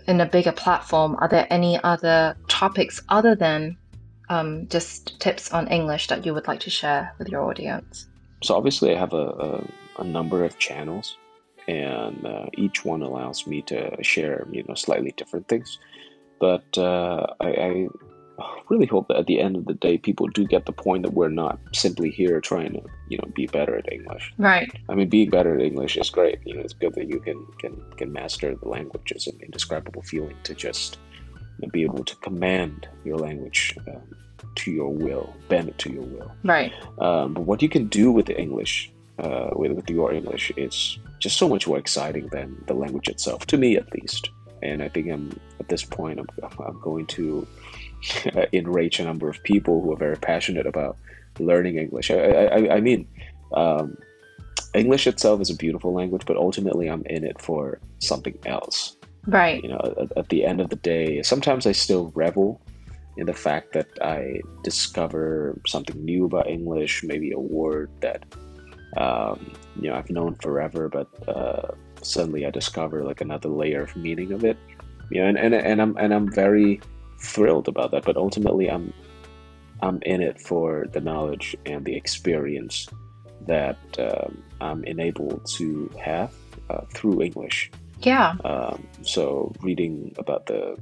in 0.07 0.21
a 0.21 0.25
bigger 0.25 0.51
platform, 0.51 1.15
are 1.19 1.29
there 1.29 1.47
any 1.49 1.73
other 1.83 2.35
topics 2.47 3.01
other 3.17 3.33
than 3.33 3.77
um, 4.29 4.67
just 4.67 5.19
tips 5.19 5.51
on 5.51 5.67
English 5.69 6.07
that 6.07 6.25
you 6.25 6.33
would 6.33 6.47
like 6.47 6.59
to 6.67 6.69
share 6.69 7.13
with 7.17 7.29
your 7.29 7.43
audience? 7.49 8.07
So 8.43 8.55
obviously, 8.55 8.93
I 8.93 8.99
have 8.99 9.13
a, 9.13 9.27
a, 9.47 9.49
a 9.99 10.03
number 10.03 10.43
of 10.43 10.59
channels 10.59 11.17
and 11.67 12.25
uh, 12.25 12.45
each 12.57 12.85
one 12.85 13.01
allows 13.01 13.47
me 13.47 13.61
to 13.63 13.79
share 14.03 14.45
you 14.51 14.63
know 14.67 14.75
slightly 14.75 15.11
different 15.17 15.47
things 15.47 15.79
but 16.39 16.77
uh, 16.77 17.25
I, 17.39 17.47
I, 17.47 17.87
really 18.69 18.85
hope 18.85 19.07
that 19.07 19.17
at 19.17 19.27
the 19.27 19.39
end 19.39 19.55
of 19.55 19.65
the 19.65 19.73
day 19.73 19.97
people 19.97 20.27
do 20.27 20.45
get 20.45 20.65
the 20.65 20.71
point 20.71 21.03
that 21.03 21.13
we're 21.13 21.29
not 21.29 21.59
simply 21.73 22.09
here 22.09 22.39
trying 22.41 22.73
to 22.73 22.81
you 23.09 23.17
know 23.17 23.29
be 23.33 23.47
better 23.47 23.77
at 23.77 23.91
english. 23.91 24.33
Right. 24.37 24.71
I 24.89 24.95
mean 24.95 25.09
being 25.09 25.29
better 25.29 25.55
at 25.55 25.61
english 25.61 25.97
is 25.97 26.09
great. 26.09 26.39
You 26.45 26.55
know 26.55 26.61
it's 26.61 26.73
good 26.73 26.93
that 26.95 27.07
you 27.07 27.19
can 27.19 27.45
can 27.59 27.81
can 27.97 28.11
master 28.11 28.55
the 28.55 28.69
language 28.69 29.11
it's 29.11 29.27
an 29.27 29.39
indescribable 29.41 30.01
feeling 30.03 30.37
to 30.43 30.53
just 30.53 30.97
you 31.59 31.67
know, 31.67 31.71
be 31.71 31.83
able 31.83 32.03
to 32.03 32.15
command 32.17 32.87
your 33.03 33.17
language 33.17 33.77
um, 33.87 34.01
to 34.55 34.71
your 34.71 34.89
will 34.89 35.33
bend 35.49 35.69
it 35.69 35.77
to 35.79 35.91
your 35.91 36.03
will. 36.03 36.31
Right. 36.43 36.71
Um, 36.99 37.33
but 37.33 37.41
what 37.41 37.61
you 37.61 37.69
can 37.69 37.87
do 37.87 38.11
with 38.11 38.25
the 38.25 38.39
english 38.39 38.91
uh, 39.19 39.49
with, 39.53 39.71
with 39.71 39.89
your 39.89 40.11
english 40.13 40.51
is 40.57 40.99
just 41.19 41.37
so 41.37 41.47
much 41.47 41.67
more 41.67 41.77
exciting 41.77 42.27
than 42.27 42.61
the 42.67 42.73
language 42.73 43.07
itself, 43.07 43.45
to 43.47 43.57
me 43.57 43.77
at 43.77 43.91
least. 43.93 44.29
And 44.61 44.83
I 44.83 44.89
think 44.89 45.09
I'm 45.09 45.39
at 45.59 45.69
this 45.69 45.83
point, 45.83 46.19
I'm, 46.19 46.27
I'm 46.59 46.79
going 46.81 47.05
to 47.07 47.47
enrage 48.53 48.99
a 48.99 49.03
number 49.03 49.29
of 49.29 49.41
people 49.43 49.81
who 49.81 49.91
are 49.91 49.97
very 49.97 50.17
passionate 50.17 50.67
about 50.67 50.97
learning 51.39 51.77
English. 51.77 52.11
I, 52.11 52.15
I, 52.17 52.75
I 52.75 52.79
mean, 52.81 53.07
um, 53.53 53.97
English 54.73 55.07
itself 55.07 55.41
is 55.41 55.49
a 55.49 55.55
beautiful 55.55 55.93
language, 55.93 56.23
but 56.25 56.37
ultimately 56.37 56.87
I'm 56.87 57.03
in 57.05 57.23
it 57.23 57.41
for 57.41 57.79
something 57.99 58.37
else. 58.45 58.97
Right. 59.27 59.63
You 59.63 59.69
know, 59.69 59.95
at, 59.99 60.17
at 60.17 60.29
the 60.29 60.45
end 60.45 60.61
of 60.61 60.69
the 60.69 60.75
day, 60.75 61.23
sometimes 61.23 61.65
I 61.65 61.71
still 61.71 62.11
revel 62.15 62.61
in 63.17 63.25
the 63.25 63.33
fact 63.33 63.73
that 63.73 63.87
I 64.01 64.41
discover 64.63 65.59
something 65.65 66.03
new 66.03 66.25
about 66.25 66.47
English, 66.47 67.03
maybe 67.03 67.31
a 67.31 67.39
word 67.39 67.89
that 68.01 68.23
um, 68.97 69.51
you 69.81 69.89
know 69.89 69.95
I've 69.95 70.09
known 70.09 70.35
forever, 70.35 70.89
but 70.89 71.07
uh, 71.27 71.71
suddenly 72.01 72.45
I 72.45 72.49
discover 72.49 73.03
like 73.03 73.21
another 73.21 73.49
layer 73.49 73.83
of 73.83 73.95
meaning 73.95 74.31
of 74.31 74.43
it. 74.43 74.57
You 75.11 75.21
know, 75.21 75.27
and, 75.27 75.37
and 75.37 75.53
and 75.53 75.81
I'm 75.81 75.97
and 75.97 76.13
I'm 76.13 76.31
very 76.31 76.81
thrilled 77.25 77.67
about 77.67 77.91
that. 77.91 78.03
But 78.05 78.17
ultimately, 78.17 78.69
I'm 78.69 78.93
I'm 79.81 79.99
in 80.03 80.21
it 80.21 80.39
for 80.39 80.85
the 80.93 81.01
knowledge 81.01 81.55
and 81.65 81.83
the 81.85 81.95
experience 81.95 82.87
that 83.47 83.77
um, 83.99 84.43
I'm 84.61 84.83
enabled 84.85 85.45
to 85.57 85.91
have 86.01 86.33
uh, 86.69 86.81
through 86.93 87.21
English. 87.21 87.71
Yeah. 88.01 88.35
Um, 88.43 88.87
so 89.01 89.53
reading 89.61 90.15
about 90.17 90.45
the 90.45 90.77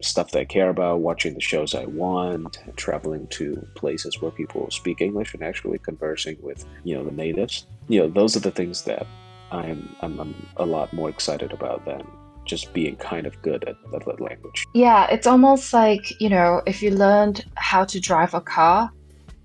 stuff 0.00 0.30
that 0.30 0.40
I 0.40 0.44
care 0.44 0.70
about, 0.70 1.00
watching 1.00 1.34
the 1.34 1.40
shows 1.40 1.74
I 1.74 1.86
want, 1.86 2.58
traveling 2.76 3.26
to 3.28 3.66
places 3.74 4.20
where 4.20 4.30
people 4.30 4.70
speak 4.70 5.00
English 5.00 5.34
and 5.34 5.42
actually 5.42 5.78
conversing 5.78 6.36
with, 6.40 6.64
you 6.84 6.94
know, 6.94 7.04
the 7.04 7.10
natives. 7.10 7.66
You 7.88 8.00
know, 8.00 8.08
those 8.08 8.36
are 8.36 8.40
the 8.40 8.50
things 8.52 8.82
that 8.82 9.06
I'm, 9.50 9.88
I'm, 10.00 10.20
I'm 10.20 10.46
a 10.56 10.66
lot 10.66 10.92
more 10.92 11.08
excited 11.08 11.52
about 11.52 11.84
than 11.84 12.06
just 12.48 12.72
being 12.72 12.96
kind 12.96 13.26
of 13.26 13.40
good 13.42 13.62
at, 13.64 13.76
at 13.94 14.04
that 14.04 14.20
language. 14.20 14.64
Yeah, 14.74 15.06
it's 15.10 15.26
almost 15.26 15.72
like, 15.72 16.20
you 16.20 16.28
know, 16.28 16.62
if 16.66 16.82
you 16.82 16.90
learned 16.90 17.44
how 17.54 17.84
to 17.84 18.00
drive 18.00 18.34
a 18.34 18.40
car, 18.40 18.90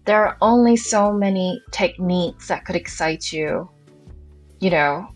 there 0.05 0.25
are 0.25 0.37
only 0.41 0.75
so 0.75 1.13
many 1.13 1.61
techniques 1.71 2.47
that 2.47 2.65
could 2.65 2.75
excite 2.75 3.31
you, 3.31 3.69
you 4.59 4.69
know, 4.69 5.07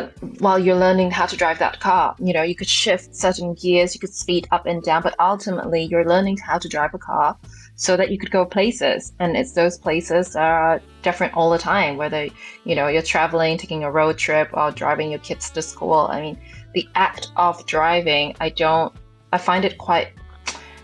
Uh, 0.00 0.08
while 0.38 0.58
you're 0.58 0.76
learning 0.76 1.10
how 1.10 1.26
to 1.26 1.36
drive 1.36 1.58
that 1.58 1.80
car. 1.80 2.14
You 2.18 2.32
know, 2.32 2.42
you 2.42 2.54
could 2.54 2.68
shift 2.68 3.14
certain 3.14 3.54
gears, 3.54 3.94
you 3.94 4.00
could 4.00 4.14
speed 4.14 4.48
up 4.50 4.64
and 4.66 4.82
down, 4.82 5.02
but 5.02 5.14
ultimately 5.20 5.82
you're 5.82 6.06
learning 6.06 6.38
how 6.38 6.58
to 6.58 6.68
drive 6.68 6.94
a 6.94 6.98
car 6.98 7.36
so 7.76 7.96
that 7.96 8.10
you 8.10 8.18
could 8.18 8.30
go 8.30 8.44
places. 8.46 9.12
And 9.18 9.36
it's 9.36 9.52
those 9.52 9.76
places 9.78 10.32
that 10.32 10.42
are 10.42 10.82
different 11.02 11.34
all 11.34 11.50
the 11.50 11.58
time, 11.58 11.96
whether, 11.96 12.28
you 12.64 12.74
know, 12.74 12.88
you're 12.88 13.02
traveling, 13.02 13.58
taking 13.58 13.84
a 13.84 13.90
road 13.90 14.16
trip, 14.16 14.48
or 14.54 14.70
driving 14.70 15.10
your 15.10 15.20
kids 15.20 15.50
to 15.50 15.62
school. 15.62 16.08
I 16.10 16.20
mean, 16.22 16.38
the 16.74 16.88
act 16.94 17.30
of 17.36 17.66
driving, 17.66 18.34
I 18.40 18.48
don't, 18.50 18.92
I 19.32 19.38
find 19.38 19.64
it 19.64 19.76
quite 19.78 20.08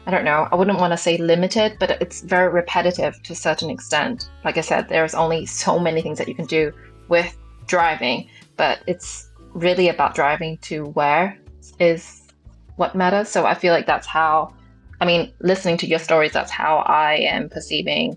I 0.08 0.12
don't 0.12 0.25
know, 0.25 0.46
I 0.52 0.54
wouldn't 0.54 0.78
want 0.78 0.92
to 0.92 0.96
say 0.96 1.16
limited, 1.18 1.78
but 1.80 1.90
it's 2.00 2.20
very 2.20 2.49
repetitive 2.49 3.20
to 3.25 3.32
a 3.32 3.37
certain 3.37 3.70
extent. 3.70 4.30
Like 4.44 4.56
I 4.56 4.61
said, 4.61 4.88
there's 4.88 5.14
only 5.14 5.46
so 5.46 5.80
many 5.80 6.00
things 6.00 6.18
that 6.18 6.28
you 6.28 6.35
can 6.35 6.46
do 6.46 6.73
with 7.08 7.37
driving 7.66 8.28
but 8.56 8.80
it's 8.86 9.30
really 9.54 9.88
about 9.88 10.14
driving 10.14 10.58
to 10.58 10.84
where 10.86 11.38
is 11.80 12.22
what 12.76 12.94
matters. 12.94 13.28
So 13.28 13.46
I 13.46 13.54
feel 13.54 13.72
like 13.72 13.86
that's 13.86 14.06
how, 14.06 14.54
I 15.00 15.06
mean, 15.06 15.32
listening 15.40 15.76
to 15.78 15.86
your 15.86 15.98
stories, 15.98 16.32
that's 16.32 16.50
how 16.50 16.78
I 16.78 17.14
am 17.14 17.48
perceiving 17.48 18.16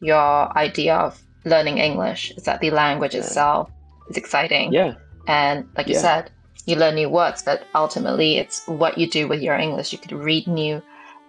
your 0.00 0.56
idea 0.56 0.96
of 0.96 1.20
learning 1.44 1.78
English 1.78 2.32
is 2.36 2.44
that 2.44 2.60
the 2.60 2.70
language 2.70 3.14
yeah. 3.14 3.20
itself 3.20 3.70
is 4.10 4.16
exciting. 4.16 4.72
Yeah. 4.72 4.94
And 5.26 5.68
like 5.76 5.88
yeah. 5.88 5.94
you 5.94 6.00
said, 6.00 6.30
you 6.66 6.76
learn 6.76 6.96
new 6.96 7.08
words, 7.08 7.42
but 7.42 7.64
ultimately 7.74 8.38
it's 8.38 8.66
what 8.66 8.98
you 8.98 9.08
do 9.08 9.28
with 9.28 9.40
your 9.40 9.56
English. 9.56 9.92
You 9.92 9.98
could 9.98 10.12
read 10.12 10.46
new 10.46 10.82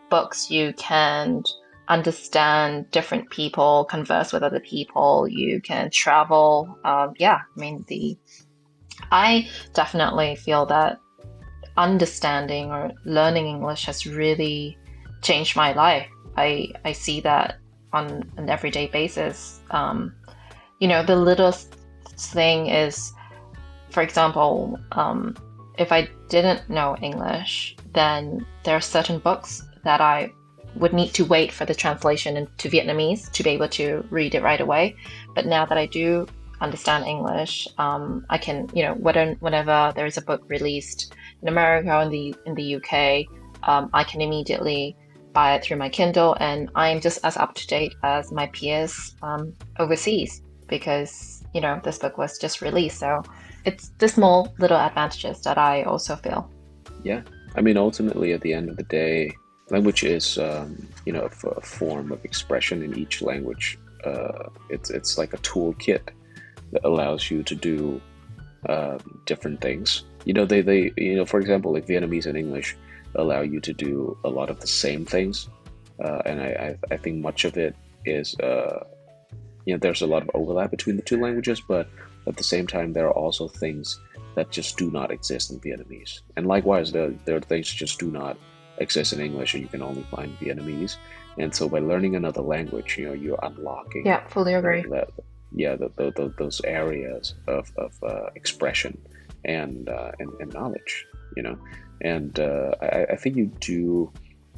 books, 0.09 0.49
you 0.49 0.73
can 0.73 1.43
understand 1.87 2.89
different 2.91 3.29
people, 3.29 3.85
converse 3.85 4.33
with 4.33 4.43
other 4.43 4.59
people, 4.59 5.27
you 5.27 5.61
can 5.61 5.89
travel. 5.91 6.77
Um, 6.83 7.13
yeah, 7.17 7.39
I 7.55 7.59
mean, 7.59 7.85
the 7.87 8.17
I 9.12 9.50
definitely 9.74 10.36
feel 10.36 10.66
that 10.68 11.00
understanding 11.77 12.72
or 12.72 12.92
learning 13.06 13.48
English 13.48 13.86
has 13.86 14.06
really 14.06 14.77
changed 15.22 15.56
my 15.56 15.74
life. 15.74 16.08
I, 16.36 16.70
I 16.86 16.92
see 16.92 17.22
that 17.22 17.58
on 17.94 18.30
an 18.38 18.50
everyday 18.50 18.88
basis. 18.88 19.62
Um, 19.72 20.13
you 20.80 20.88
know, 20.88 21.04
the 21.04 21.16
littlest 21.16 21.75
thing 22.18 22.68
is, 22.68 23.13
for 23.89 24.04
example, 24.04 24.80
um, 24.92 25.36
if 25.77 25.92
I 25.92 26.10
didn't 26.30 26.70
know 26.70 26.96
English, 27.01 27.75
then 27.94 28.46
there 28.63 28.75
are 28.75 28.82
certain 28.82 29.20
books 29.20 29.63
that 29.84 30.01
I 30.01 30.32
would 30.75 30.94
need 30.94 31.13
to 31.13 31.25
wait 31.25 31.51
for 31.51 31.66
the 31.66 31.74
translation 31.74 32.38
into 32.38 32.70
Vietnamese 32.70 33.32
to 33.32 33.44
be 33.44 33.51
able 33.51 33.70
to 33.70 34.06
read 34.10 34.36
it 34.36 34.44
right 34.44 34.62
away. 34.62 34.96
But 35.34 35.46
now 35.46 35.66
that 35.66 35.77
I 35.77 35.86
do 35.88 36.27
understand 36.61 37.05
English, 37.05 37.67
um, 37.77 38.25
I 38.29 38.37
can, 38.37 38.69
you 38.73 38.83
know, 38.83 38.93
whenever 38.95 39.93
there 39.95 40.05
is 40.05 40.17
a 40.17 40.21
book 40.21 40.43
released 40.47 41.13
in 41.41 41.47
America 41.47 41.95
or 41.95 42.03
in 42.03 42.09
the 42.09 42.35
in 42.45 42.55
the 42.55 42.75
UK, 42.75 43.25
um, 43.63 43.89
I 43.93 44.03
can 44.03 44.21
immediately 44.21 44.95
buy 45.33 45.55
it 45.55 45.63
through 45.63 45.77
my 45.77 45.89
Kindle, 45.89 46.35
and 46.39 46.69
I'm 46.75 46.99
just 46.99 47.19
as 47.23 47.37
up 47.37 47.53
to 47.55 47.67
date 47.67 47.93
as 48.03 48.31
my 48.31 48.47
peers 48.47 49.15
um, 49.21 49.53
overseas 49.79 50.41
because 50.67 51.43
you 51.53 51.61
know 51.61 51.79
this 51.83 51.99
book 51.99 52.17
was 52.17 52.37
just 52.37 52.61
released. 52.61 52.99
So 52.99 53.23
it's 53.65 53.89
the 53.99 54.07
small 54.07 54.53
little 54.59 54.77
advantages 54.77 55.41
that 55.41 55.57
I 55.57 55.83
also 55.83 56.15
feel. 56.15 56.49
Yeah, 57.03 57.21
I 57.55 57.61
mean, 57.61 57.77
ultimately, 57.77 58.33
at 58.33 58.41
the 58.41 58.53
end 58.53 58.69
of 58.69 58.77
the 58.77 58.83
day, 58.83 59.31
language 59.69 60.03
is 60.03 60.37
um, 60.37 60.87
you 61.05 61.13
know 61.13 61.29
a, 61.29 61.47
a, 61.49 61.61
form 61.61 62.11
of 62.11 62.23
expression 62.25 62.81
in 62.81 62.97
each 62.97 63.21
language. 63.21 63.77
Uh, 64.03 64.49
it's 64.69 64.89
it's 64.89 65.17
like 65.17 65.33
a 65.33 65.37
toolkit 65.37 66.09
that 66.71 66.83
allows 66.83 67.29
you 67.31 67.43
to 67.43 67.55
do 67.55 68.01
uh, 68.67 68.97
different 69.25 69.62
things. 69.62 70.03
You 70.25 70.33
know, 70.33 70.45
they, 70.45 70.62
they, 70.62 70.91
you 70.97 71.15
know, 71.15 71.25
for 71.25 71.39
example, 71.39 71.74
like 71.74 71.88
Vietnamese 71.88 72.25
and 72.25 72.38
English 72.38 72.75
allow 73.15 73.41
you 73.41 73.59
to 73.62 73.74
do 73.74 74.17
a 74.24 74.29
lot 74.29 74.50
of 74.50 74.59
the 74.59 74.67
same 74.67 75.05
things. 75.05 75.50
Uh, 76.03 76.21
and 76.25 76.41
I, 76.41 76.77
I, 76.91 76.93
I, 76.93 76.97
think 76.97 77.17
much 77.24 77.45
of 77.45 77.57
it 77.57 77.75
is, 78.05 78.38
uh, 78.39 78.83
you 79.65 79.74
know, 79.74 79.79
there's 79.79 80.01
a 80.01 80.07
lot 80.07 80.21
of 80.21 80.29
overlap 80.36 80.69
between 80.69 80.95
the 80.95 81.01
two 81.01 81.19
languages, 81.19 81.62
but 81.67 81.88
At 82.27 82.36
the 82.36 82.43
same 82.43 82.67
time, 82.67 82.91
there 82.91 83.07
are 83.07 83.13
also 83.13 83.47
things 83.47 84.00
that 84.36 84.51
just 84.51 84.77
do 84.77 84.91
not 84.91 85.12
exist 85.12 85.50
in 85.50 85.59
Vietnamese. 85.59 86.21
And 86.36 86.45
likewise, 86.45 86.91
there, 86.91 87.12
there 87.25 87.38
are 87.38 87.41
things 87.41 87.69
that 87.69 87.77
just 87.77 88.00
do 88.00 88.12
not 88.12 88.38
exist 88.79 89.13
in 89.13 89.21
English 89.21 89.53
and 89.53 89.63
you 89.63 89.69
can 89.69 89.81
only 89.81 90.03
find 90.12 90.38
Vietnamese. 90.39 90.97
And 91.38 91.55
so 91.55 91.69
by 91.69 91.79
learning 91.79 92.15
another 92.15 92.41
language, 92.41 92.97
you 92.97 93.07
know, 93.07 93.13
you're 93.13 93.39
unlocking. 93.41 94.05
Yeah, 94.05 94.27
fully 94.27 94.53
agree. 94.53 94.81
The, 94.81 95.07
yeah, 95.59 95.75
the, 95.75 95.91
the, 95.95 96.11
the, 96.11 96.33
those 96.37 96.61
areas 96.63 97.35
of, 97.47 97.71
of 97.77 97.93
uh, 98.03 98.29
expression 98.35 98.97
and, 99.45 99.89
uh, 99.89 100.11
and, 100.19 100.29
and 100.39 100.53
knowledge, 100.53 101.05
you 101.35 101.43
know. 101.43 101.57
And 102.01 102.39
uh, 102.39 102.75
I, 102.81 103.05
I 103.13 103.15
think 103.15 103.35
you 103.35 103.47
do 103.59 104.11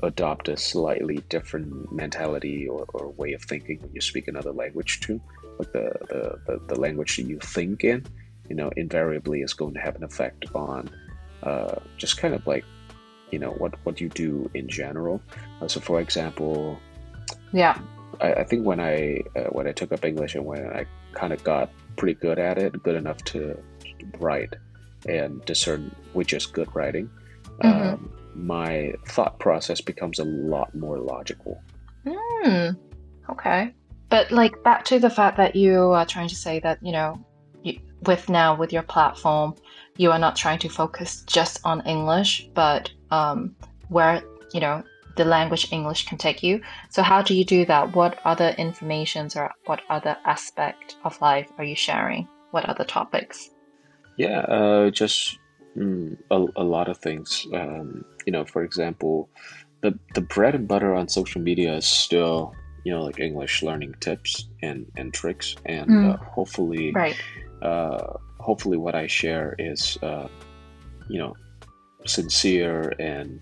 adopt 0.03 0.47
a 0.47 0.57
slightly 0.57 1.17
different 1.29 1.91
mentality 1.91 2.67
or, 2.67 2.85
or 2.93 3.09
way 3.11 3.33
of 3.33 3.41
thinking 3.43 3.79
when 3.81 3.93
you 3.93 4.01
speak 4.01 4.27
another 4.27 4.51
language 4.51 4.99
too. 5.01 5.21
Like 5.57 5.71
the, 5.73 5.91
the, 6.09 6.39
the, 6.47 6.61
the 6.67 6.79
language 6.79 7.17
that 7.17 7.23
you 7.23 7.39
think 7.39 7.83
in, 7.83 8.05
you 8.49 8.55
know, 8.55 8.71
invariably 8.77 9.41
is 9.41 9.53
going 9.53 9.73
to 9.73 9.79
have 9.79 9.95
an 9.95 10.03
effect 10.03 10.45
on 10.55 10.89
uh, 11.43 11.75
just 11.97 12.17
kind 12.17 12.33
of 12.33 12.45
like, 12.47 12.65
you 13.31 13.39
know, 13.39 13.51
what, 13.51 13.73
what 13.85 14.01
you 14.01 14.09
do 14.09 14.49
in 14.53 14.67
general. 14.67 15.21
Uh, 15.61 15.67
so, 15.67 15.79
for 15.79 15.99
example, 16.01 16.79
yeah, 17.53 17.79
I, 18.21 18.33
I 18.33 18.43
think 18.43 18.65
when 18.65 18.79
I 18.79 19.21
uh, 19.35 19.49
when 19.51 19.67
I 19.67 19.71
took 19.71 19.91
up 19.91 20.05
English 20.05 20.35
and 20.35 20.45
when 20.45 20.65
I 20.67 20.85
kind 21.13 21.33
of 21.33 21.43
got 21.43 21.69
pretty 21.95 22.15
good 22.15 22.39
at 22.39 22.57
it, 22.57 22.81
good 22.83 22.95
enough 22.95 23.17
to 23.25 23.57
write 24.19 24.55
and 25.07 25.43
discern 25.45 25.93
which 26.13 26.33
is 26.33 26.45
good 26.45 26.73
writing. 26.75 27.09
Mm-hmm. 27.63 27.93
Um, 27.93 28.11
my 28.35 28.93
thought 29.07 29.39
process 29.39 29.81
becomes 29.81 30.19
a 30.19 30.23
lot 30.23 30.73
more 30.75 30.97
logical. 30.99 31.61
Hmm. 32.07 32.69
Okay. 33.29 33.73
But 34.09 34.31
like 34.31 34.63
back 34.63 34.85
to 34.85 34.99
the 34.99 35.09
fact 35.09 35.37
that 35.37 35.55
you 35.55 35.91
are 35.91 36.05
trying 36.05 36.29
to 36.29 36.35
say 36.35 36.59
that 36.59 36.79
you 36.81 36.91
know, 36.91 37.23
you, 37.63 37.79
with 38.05 38.29
now 38.29 38.55
with 38.55 38.73
your 38.73 38.83
platform, 38.83 39.55
you 39.97 40.11
are 40.11 40.19
not 40.19 40.35
trying 40.35 40.59
to 40.59 40.69
focus 40.69 41.23
just 41.27 41.59
on 41.63 41.85
English, 41.85 42.49
but 42.53 42.91
um, 43.11 43.55
where 43.89 44.23
you 44.53 44.59
know 44.59 44.83
the 45.19 45.25
language 45.25 45.67
English 45.71 46.07
can 46.07 46.17
take 46.17 46.41
you. 46.41 46.61
So 46.89 47.03
how 47.03 47.21
do 47.21 47.35
you 47.35 47.45
do 47.45 47.65
that? 47.65 47.95
What 47.95 48.19
other 48.25 48.49
informations 48.57 49.35
or 49.35 49.51
what 49.65 49.81
other 49.89 50.15
aspect 50.25 50.95
of 51.03 51.21
life 51.21 51.51
are 51.57 51.67
you 51.71 51.75
sharing? 51.75 52.27
What 52.51 52.65
other 52.65 52.85
topics? 52.85 53.51
Yeah, 54.17 54.39
uh, 54.57 54.89
just 54.89 55.37
Mm, 55.77 56.17
a, 56.31 56.45
a 56.57 56.63
lot 56.63 56.89
of 56.89 56.97
things. 56.97 57.47
Um, 57.53 58.03
you 58.25 58.33
know, 58.33 58.43
for 58.43 58.63
example, 58.63 59.29
the 59.81 59.97
the 60.15 60.21
bread 60.21 60.55
and 60.55 60.67
butter 60.67 60.93
on 60.95 61.07
social 61.07 61.41
media 61.41 61.75
is 61.75 61.85
still 61.85 62.53
you 62.83 62.91
know 62.91 63.03
like 63.03 63.19
English 63.19 63.61
learning 63.63 63.93
tips 63.99 64.49
and 64.61 64.85
and 64.97 65.13
tricks, 65.13 65.55
and 65.65 65.89
mm. 65.89 66.13
uh, 66.13 66.17
hopefully, 66.17 66.91
right. 66.91 67.15
Uh, 67.61 68.13
hopefully, 68.39 68.77
what 68.77 68.95
I 68.95 69.07
share 69.07 69.55
is 69.59 69.97
uh, 70.01 70.27
you 71.07 71.19
know 71.19 71.33
sincere 72.05 72.93
and 72.99 73.39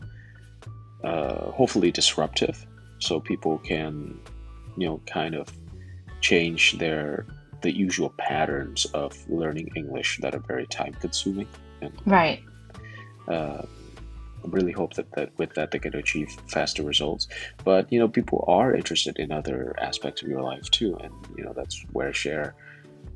uh, 1.04 1.51
hopefully 1.51 1.92
disruptive, 1.92 2.66
so 3.00 3.20
people 3.20 3.58
can 3.60 4.20
you 4.77 4.88
know 4.88 5.01
kind 5.06 5.36
of 5.36 5.48
change 6.22 6.77
their 6.77 7.25
the 7.62 7.75
usual 7.75 8.13
patterns 8.18 8.86
of 8.94 9.13
learning 9.30 9.70
English 9.75 10.20
that 10.22 10.36
are 10.36 10.39
very 10.39 10.68
time 10.68 10.94
consuming. 10.94 11.48
And, 11.82 11.92
right. 12.06 12.44
Uh, 13.27 13.63
really 14.44 14.72
hope 14.72 14.94
that, 14.94 15.12
that 15.13 15.38
with 15.38 15.54
that 15.56 15.72
they 15.72 15.80
can 15.80 15.96
achieve 15.96 16.30
faster 16.48 16.84
results. 16.84 17.27
But 17.63 17.92
you 17.92 18.00
know, 18.00 18.08
people 18.08 18.46
are 18.48 18.74
interested 18.74 19.18
in 19.20 19.31
other 19.31 19.75
aspects 19.79 20.22
of 20.22 20.29
your 20.29 20.42
life 20.42 20.70
too, 20.72 20.96
and 21.01 21.14
you 21.36 21.44
know 21.44 21.53
that's 21.53 21.83
where 21.92 22.10
I 22.10 22.12
share 22.12 22.55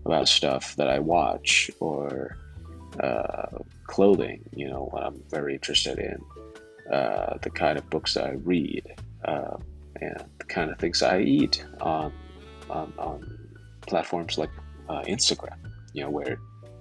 about 0.06 0.28
stuff 0.28 0.76
that 0.76 0.90
I 0.90 1.00
watch 1.00 1.70
or 1.80 2.38
uh, 3.00 3.60
clothing. 3.86 4.44
You 4.56 4.70
know, 4.70 4.90
what 4.92 5.04
I'm 5.04 5.22
very 5.30 5.54
interested 5.54 6.00
in, 6.00 6.18
uh, 6.92 7.38
the 7.42 7.50
kind 7.50 7.78
of 7.78 7.90
books 7.90 8.18
I 8.18 8.32
read, 8.44 8.86
uh, 9.26 9.58
and 10.00 10.24
the 10.40 10.46
kind 10.46 10.72
of 10.72 10.80
things 10.80 11.02
I 11.02 11.22
eat 11.22 11.66
on 11.82 12.14
on, 12.70 12.94
on 12.98 13.38
platforms 13.82 14.38
like 14.38 14.52
uh, 14.90 15.02
Instagram. 15.04 15.58
You 15.94 16.04
know, 16.04 16.10
where 16.10 16.40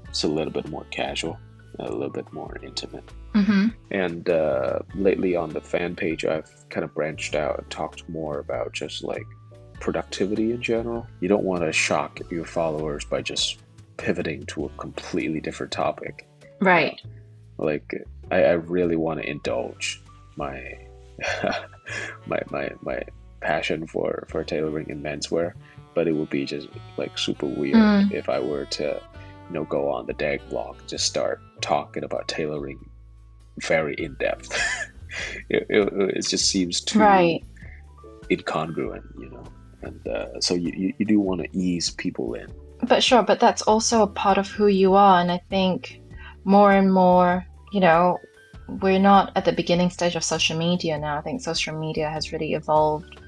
it's 0.08 0.24
a 0.24 0.28
little 0.28 0.52
bit 0.52 0.68
more 0.68 0.84
casual 0.90 1.38
a 1.78 1.92
little 1.92 2.10
bit 2.10 2.30
more 2.32 2.56
intimate. 2.62 3.04
Mm-hmm. 3.34 3.68
And 3.90 4.28
uh, 4.28 4.80
lately 4.94 5.36
on 5.36 5.50
the 5.50 5.60
fan 5.60 5.94
page, 5.94 6.24
I've 6.24 6.50
kind 6.68 6.84
of 6.84 6.94
branched 6.94 7.34
out 7.34 7.58
and 7.58 7.70
talked 7.70 8.08
more 8.08 8.38
about 8.38 8.72
just 8.72 9.04
like 9.04 9.26
productivity 9.80 10.52
in 10.52 10.62
general. 10.62 11.06
You 11.20 11.28
don't 11.28 11.44
want 11.44 11.62
to 11.62 11.72
shock 11.72 12.20
your 12.30 12.44
followers 12.44 13.04
by 13.04 13.22
just 13.22 13.58
pivoting 13.96 14.44
to 14.46 14.66
a 14.66 14.68
completely 14.70 15.40
different 15.40 15.72
topic. 15.72 16.26
Right. 16.60 17.00
Like 17.58 17.94
I, 18.30 18.44
I, 18.44 18.52
really 18.52 18.96
want 18.96 19.20
to 19.20 19.28
indulge 19.28 20.02
my 20.36 20.78
my 22.26 22.40
my 22.50 22.70
my 22.82 23.02
passion 23.40 23.86
for 23.86 24.26
for 24.28 24.44
tailoring 24.44 24.90
and 24.90 25.04
menswear, 25.04 25.54
but 25.94 26.06
it 26.06 26.12
would 26.12 26.30
be 26.30 26.44
just 26.44 26.68
like 26.96 27.18
super 27.18 27.46
weird 27.46 27.76
mm. 27.76 28.12
if 28.12 28.28
I 28.28 28.40
were 28.40 28.66
to 28.66 29.02
you 29.48 29.54
know 29.54 29.64
go 29.64 29.90
on 29.90 30.06
the 30.06 30.14
Dag 30.14 30.40
blog 30.48 30.76
just 30.86 31.06
start 31.06 31.40
talking 31.60 32.04
about 32.04 32.28
tailoring 32.28 32.78
very 33.58 33.94
in 33.94 34.14
depth. 34.14 34.52
it, 35.48 35.66
it, 35.68 36.16
it, 36.16 36.26
just 36.26 36.46
seems 36.46 36.80
too 36.80 37.00
right. 37.00 37.44
incongruent, 38.30 39.04
you 39.18 39.30
know. 39.30 39.44
And 39.82 40.06
uh, 40.06 40.40
so 40.40 40.54
you, 40.54 40.72
you, 40.76 40.94
you 40.98 41.06
do 41.06 41.20
want 41.20 41.42
to 41.42 41.48
ease 41.56 41.90
people 41.90 42.34
in. 42.34 42.52
But 42.82 43.02
sure, 43.02 43.22
but 43.22 43.40
that's 43.40 43.62
also 43.62 44.02
a 44.02 44.06
part 44.06 44.38
of 44.38 44.48
who 44.48 44.66
you 44.66 44.94
are. 44.94 45.20
And 45.20 45.30
I 45.30 45.40
think 45.50 46.00
more 46.44 46.72
and 46.72 46.92
more, 46.92 47.44
you 47.70 47.80
know, 47.80 48.18
we're 48.80 48.98
not 48.98 49.32
at 49.36 49.44
the 49.44 49.52
beginning 49.52 49.90
stage 49.90 50.16
of 50.16 50.24
social 50.24 50.56
media 50.56 50.98
now. 50.98 51.18
I 51.18 51.22
think 51.22 51.40
social 51.40 51.78
media 51.78 52.08
has 52.08 52.32
really 52.32 52.54
evolved 52.54 53.20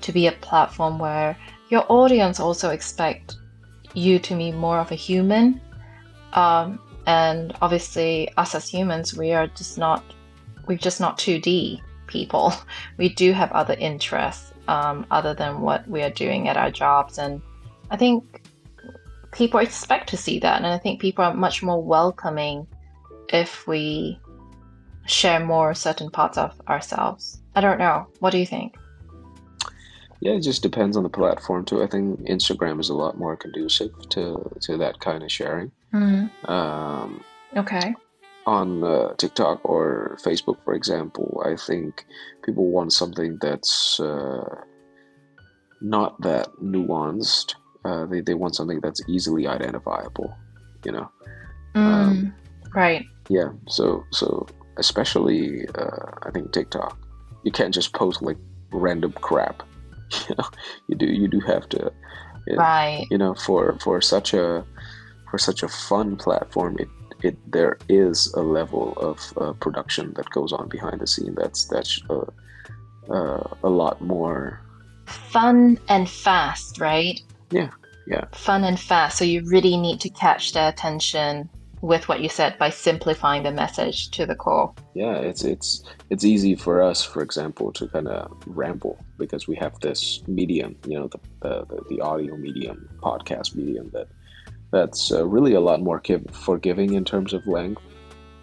to 0.00 0.12
be 0.12 0.26
a 0.26 0.32
platform 0.32 0.98
where 0.98 1.36
your 1.68 1.84
audience 1.88 2.40
also 2.40 2.70
expect 2.70 3.36
you 3.94 4.18
to 4.18 4.36
be 4.36 4.52
more 4.52 4.78
of 4.78 4.90
a 4.92 4.94
human 4.94 5.60
um, 6.32 6.78
and 7.06 7.56
obviously, 7.62 8.28
us 8.36 8.54
as 8.54 8.68
humans, 8.68 9.16
we 9.16 9.32
are 9.32 9.46
just 9.46 9.78
not, 9.78 10.04
we're 10.66 10.76
just 10.78 11.00
not 11.00 11.18
2D 11.18 11.80
people. 12.06 12.52
We 12.98 13.08
do 13.08 13.32
have 13.32 13.50
other 13.52 13.74
interests 13.74 14.52
um, 14.66 15.06
other 15.10 15.34
than 15.34 15.60
what 15.60 15.88
we 15.88 16.02
are 16.02 16.10
doing 16.10 16.48
at 16.48 16.56
our 16.56 16.70
jobs. 16.70 17.18
And 17.18 17.40
I 17.90 17.96
think 17.96 18.42
people 19.32 19.60
expect 19.60 20.10
to 20.10 20.16
see 20.16 20.38
that. 20.40 20.58
And 20.58 20.66
I 20.66 20.78
think 20.78 21.00
people 21.00 21.24
are 21.24 21.32
much 21.32 21.62
more 21.62 21.82
welcoming 21.82 22.66
if 23.28 23.66
we 23.66 24.18
share 25.06 25.40
more 25.40 25.74
certain 25.74 26.10
parts 26.10 26.38
of 26.38 26.60
ourselves. 26.68 27.40
I 27.54 27.60
don't 27.60 27.78
know. 27.78 28.06
What 28.20 28.30
do 28.30 28.38
you 28.38 28.46
think? 28.46 28.76
Yeah, 30.20 30.32
it 30.32 30.40
just 30.40 30.62
depends 30.62 30.96
on 30.96 31.02
the 31.04 31.08
platform 31.08 31.64
too. 31.64 31.82
I 31.82 31.86
think 31.86 32.20
Instagram 32.20 32.80
is 32.80 32.88
a 32.88 32.94
lot 32.94 33.18
more 33.18 33.36
conducive 33.36 33.92
to 34.10 34.50
to 34.62 34.76
that 34.76 35.00
kind 35.00 35.22
of 35.22 35.30
sharing. 35.30 35.70
Mm-hmm. 35.92 36.50
Um, 36.50 37.22
okay. 37.56 37.94
On 38.46 38.82
uh, 38.82 39.14
TikTok 39.14 39.60
or 39.64 40.18
Facebook, 40.22 40.56
for 40.64 40.74
example, 40.74 41.42
I 41.44 41.54
think 41.54 42.04
people 42.42 42.66
want 42.70 42.92
something 42.92 43.38
that's 43.40 44.00
uh, 44.00 44.62
not 45.80 46.20
that 46.22 46.48
nuanced. 46.62 47.54
Uh, 47.84 48.06
they 48.06 48.20
they 48.20 48.34
want 48.34 48.56
something 48.56 48.80
that's 48.80 49.02
easily 49.08 49.46
identifiable. 49.46 50.34
You 50.84 50.92
know. 50.92 51.10
Mm, 51.74 51.84
um, 51.86 52.34
right. 52.74 53.06
Yeah. 53.28 53.50
So 53.68 54.04
so 54.12 54.46
especially 54.76 55.68
uh, 55.74 56.10
I 56.22 56.30
think 56.30 56.52
TikTok, 56.52 56.98
you 57.44 57.52
can't 57.52 57.74
just 57.74 57.92
post 57.92 58.22
like 58.22 58.38
random 58.72 59.12
crap. 59.12 59.62
You 60.28 60.34
know 60.38 60.48
you 60.88 60.96
do 60.96 61.06
you 61.06 61.28
do 61.28 61.40
have 61.40 61.68
to 61.68 61.92
right. 62.56 63.06
you 63.10 63.18
know 63.18 63.34
for 63.34 63.76
for 63.78 64.00
such 64.00 64.34
a 64.34 64.64
for 65.30 65.38
such 65.38 65.62
a 65.62 65.68
fun 65.68 66.16
platform 66.16 66.76
it 66.78 66.88
it 67.22 67.36
there 67.52 67.78
is 67.88 68.32
a 68.34 68.40
level 68.40 68.94
of 68.96 69.32
uh, 69.38 69.52
production 69.54 70.12
that 70.14 70.30
goes 70.30 70.52
on 70.52 70.68
behind 70.68 71.00
the 71.00 71.06
scene 71.06 71.34
that's 71.34 71.66
that's 71.66 72.00
uh, 72.08 72.24
uh, 73.12 73.42
a 73.62 73.68
lot 73.68 74.00
more 74.00 74.60
fun 75.06 75.78
and 75.88 76.08
fast 76.08 76.80
right? 76.80 77.20
Yeah 77.50 77.70
yeah. 78.06 78.24
Fun 78.32 78.64
and 78.64 78.80
fast 78.80 79.18
so 79.18 79.24
you 79.24 79.42
really 79.44 79.76
need 79.76 80.00
to 80.00 80.08
catch 80.08 80.52
their 80.52 80.68
attention 80.68 81.50
with 81.80 82.08
what 82.08 82.20
you 82.20 82.28
said 82.28 82.58
by 82.58 82.70
simplifying 82.70 83.42
the 83.42 83.52
message 83.52 84.10
to 84.10 84.26
the 84.26 84.34
core. 84.34 84.74
Yeah, 84.94 85.14
it's 85.14 85.44
it's 85.44 85.82
it's 86.10 86.24
easy 86.24 86.54
for 86.54 86.82
us, 86.82 87.04
for 87.04 87.22
example, 87.22 87.72
to 87.72 87.88
kind 87.88 88.08
of 88.08 88.36
ramble 88.46 88.98
because 89.16 89.46
we 89.46 89.56
have 89.56 89.78
this 89.80 90.22
medium, 90.26 90.76
you 90.86 90.98
know, 90.98 91.08
the 91.08 91.20
the, 91.40 91.84
the 91.88 92.00
audio 92.00 92.36
medium, 92.36 92.88
podcast 93.02 93.54
medium 93.54 93.90
that 93.92 94.08
that's 94.70 95.12
uh, 95.12 95.26
really 95.26 95.54
a 95.54 95.60
lot 95.60 95.80
more 95.80 96.02
forgiving 96.32 96.94
in 96.94 97.04
terms 97.04 97.32
of 97.32 97.46
length, 97.46 97.82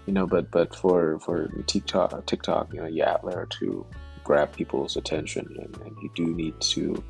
you 0.06 0.14
know. 0.14 0.26
But 0.26 0.52
but 0.52 0.76
for 0.76 1.20
for 1.20 1.50
TikTok, 1.68 2.26
TikTok, 2.26 2.74
you 2.74 2.82
know, 2.82 2.88
you 2.88 3.06
there 3.24 3.48
to 3.60 3.86
grab 4.24 4.52
people's 4.54 4.98
attention, 4.98 5.46
and, 5.60 5.78
and 5.86 5.96
you 6.02 6.10
do 6.16 6.26
need 6.34 6.60
to 6.60 7.04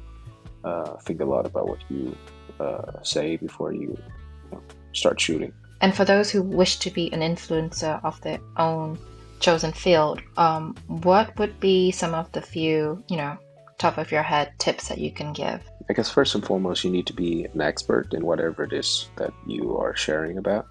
uh, 0.63 0.97
think 0.97 1.21
a 1.21 1.25
lot 1.25 1.45
about 1.45 1.67
what 1.67 1.79
you 1.89 2.15
uh, 2.59 3.01
say 3.03 3.37
before 3.37 3.71
you, 3.71 3.97
you 3.97 4.51
know, 4.51 4.61
start 4.93 5.19
shooting. 5.19 5.53
And 5.81 5.95
for 5.95 6.05
those 6.05 6.31
who 6.31 6.41
wish 6.41 6.77
to 6.79 6.89
be 6.89 7.11
an 7.13 7.19
influencer 7.19 8.03
of 8.03 8.19
their 8.21 8.39
own 8.57 8.97
chosen 9.39 9.71
field, 9.71 10.21
um, 10.37 10.75
what 10.87 11.37
would 11.37 11.59
be 11.59 11.91
some 11.91 12.13
of 12.13 12.31
the 12.31 12.41
few, 12.41 13.03
you 13.09 13.17
know, 13.17 13.37
top 13.77 13.97
of 13.97 14.11
your 14.11 14.23
head 14.23 14.53
tips 14.57 14.87
that 14.87 14.97
you 14.97 15.11
can 15.11 15.33
give? 15.33 15.61
I 15.89 15.93
guess 15.93 16.09
first 16.09 16.33
and 16.33 16.43
foremost, 16.43 16.83
you 16.83 16.89
need 16.89 17.05
to 17.07 17.13
be 17.13 17.45
an 17.45 17.61
expert 17.61 18.13
in 18.13 18.25
whatever 18.25 18.63
it 18.63 18.73
is 18.73 19.09
that 19.17 19.33
you 19.45 19.77
are 19.77 19.95
sharing 19.95 20.37
about, 20.37 20.67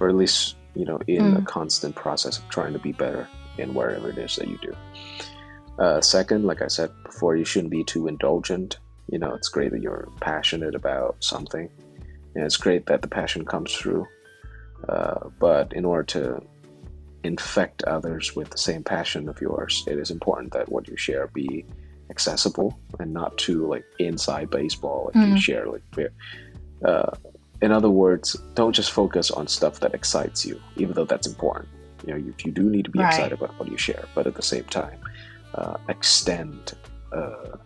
or 0.00 0.08
at 0.08 0.16
least, 0.16 0.56
you 0.74 0.84
know, 0.84 0.98
in 1.06 1.34
mm. 1.34 1.38
a 1.38 1.42
constant 1.42 1.94
process 1.94 2.38
of 2.38 2.48
trying 2.48 2.72
to 2.72 2.78
be 2.78 2.92
better 2.92 3.28
in 3.58 3.74
wherever 3.74 4.10
it 4.10 4.18
is 4.18 4.36
that 4.36 4.48
you 4.48 4.58
do. 4.58 4.74
Uh, 5.78 6.00
second, 6.00 6.44
like 6.44 6.62
I 6.62 6.68
said 6.68 6.90
before, 7.04 7.36
you 7.36 7.44
shouldn't 7.44 7.70
be 7.70 7.84
too 7.84 8.08
indulgent. 8.08 8.78
You 9.10 9.18
know, 9.18 9.34
it's 9.34 9.48
great 9.48 9.70
that 9.72 9.82
you're 9.82 10.08
passionate 10.20 10.74
about 10.74 11.16
something, 11.20 11.68
and 12.34 12.44
it's 12.44 12.56
great 12.56 12.86
that 12.86 13.02
the 13.02 13.08
passion 13.08 13.44
comes 13.44 13.74
through. 13.74 14.06
Uh, 14.88 15.28
but 15.38 15.72
in 15.72 15.84
order 15.84 16.04
to 16.04 16.40
infect 17.24 17.82
others 17.84 18.36
with 18.36 18.50
the 18.50 18.58
same 18.58 18.82
passion 18.82 19.28
of 19.28 19.40
yours, 19.40 19.84
it 19.86 19.98
is 19.98 20.10
important 20.10 20.52
that 20.52 20.68
what 20.68 20.88
you 20.88 20.96
share 20.96 21.26
be 21.28 21.64
accessible 22.10 22.78
and 23.00 23.12
not 23.12 23.36
too 23.36 23.66
like 23.66 23.84
inside 23.98 24.50
baseball. 24.50 25.06
Like 25.06 25.14
mm. 25.14 25.30
you 25.32 25.40
share 25.40 25.66
like, 25.66 26.12
uh, 26.84 27.10
in 27.62 27.72
other 27.72 27.90
words, 27.90 28.34
don't 28.54 28.72
just 28.72 28.90
focus 28.90 29.30
on 29.30 29.48
stuff 29.48 29.80
that 29.80 29.94
excites 29.94 30.44
you, 30.44 30.60
even 30.76 30.94
though 30.94 31.04
that's 31.04 31.26
important. 31.26 31.68
You 32.06 32.12
know, 32.12 32.18
you, 32.18 32.34
you 32.44 32.52
do 32.52 32.62
need 32.62 32.84
to 32.84 32.90
be 32.90 33.00
right. 33.00 33.08
excited 33.08 33.32
about 33.32 33.58
what 33.58 33.70
you 33.70 33.76
share, 33.76 34.04
but 34.14 34.26
at 34.26 34.34
the 34.34 34.42
same 34.42 34.64
time, 34.64 35.00
uh, 35.54 35.78
extend 35.88 36.74
a 37.12 37.58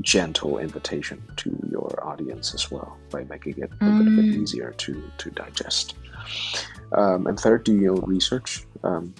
gentle 0.00 0.58
invitation 0.58 1.22
to 1.36 1.56
your 1.70 1.98
audience 2.02 2.54
as 2.54 2.70
well 2.70 2.96
by 3.10 3.24
making 3.24 3.58
it 3.58 3.70
a 3.80 3.84
mm. 3.84 4.04
bit, 4.04 4.16
bit 4.16 4.34
easier 4.40 4.72
to 4.78 5.10
to 5.18 5.30
digest. 5.30 5.94
Um, 6.96 7.26
and 7.26 7.38
third, 7.38 7.64
do 7.64 7.76
your 7.76 7.94
own 7.94 8.04
research. 8.06 8.64
Um, 8.82 9.14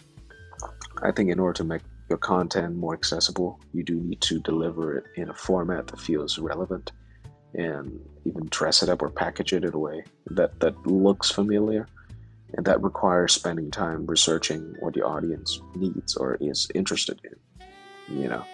I 1.02 1.12
think 1.12 1.30
in 1.30 1.38
order 1.38 1.54
to 1.58 1.64
make 1.64 1.82
your 2.08 2.18
content 2.18 2.76
more 2.76 2.94
accessible, 2.94 3.60
you 3.74 3.84
do 3.84 3.96
need 3.96 4.20
to 4.22 4.40
deliver 4.40 4.98
it 4.98 5.04
in 5.16 5.28
a 5.28 5.34
format 5.34 5.86
that 5.88 6.00
feels 6.00 6.38
relevant 6.38 6.92
and 7.54 8.00
even 8.24 8.46
dress 8.50 8.82
it 8.82 8.88
up 8.88 9.02
or 9.02 9.10
package 9.10 9.52
it 9.52 9.64
in 9.64 9.74
a 9.74 9.78
way 9.78 10.02
that, 10.26 10.58
that 10.60 10.86
looks 10.86 11.30
familiar. 11.30 11.86
And 12.54 12.64
that 12.64 12.82
requires 12.82 13.34
spending 13.34 13.70
time 13.70 14.06
researching 14.06 14.74
what 14.80 14.96
your 14.96 15.06
audience 15.06 15.60
needs 15.74 16.16
or 16.16 16.36
is 16.40 16.66
interested 16.74 17.20
in, 17.24 18.18
you 18.22 18.28
know. 18.28 18.44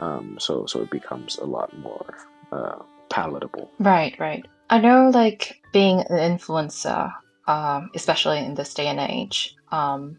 Um, 0.00 0.36
so, 0.40 0.66
so 0.66 0.82
it 0.82 0.90
becomes 0.90 1.38
a 1.38 1.44
lot 1.44 1.76
more 1.78 2.14
uh, 2.50 2.82
palatable. 3.08 3.70
Right, 3.78 4.18
right. 4.18 4.44
I 4.68 4.80
know, 4.80 5.10
like, 5.10 5.62
being 5.72 6.00
an 6.00 6.38
influencer, 6.38 7.12
um, 7.46 7.90
especially 7.94 8.38
in 8.38 8.54
this 8.54 8.74
day 8.74 8.88
and 8.88 9.00
age, 9.00 9.56
um, 9.72 10.16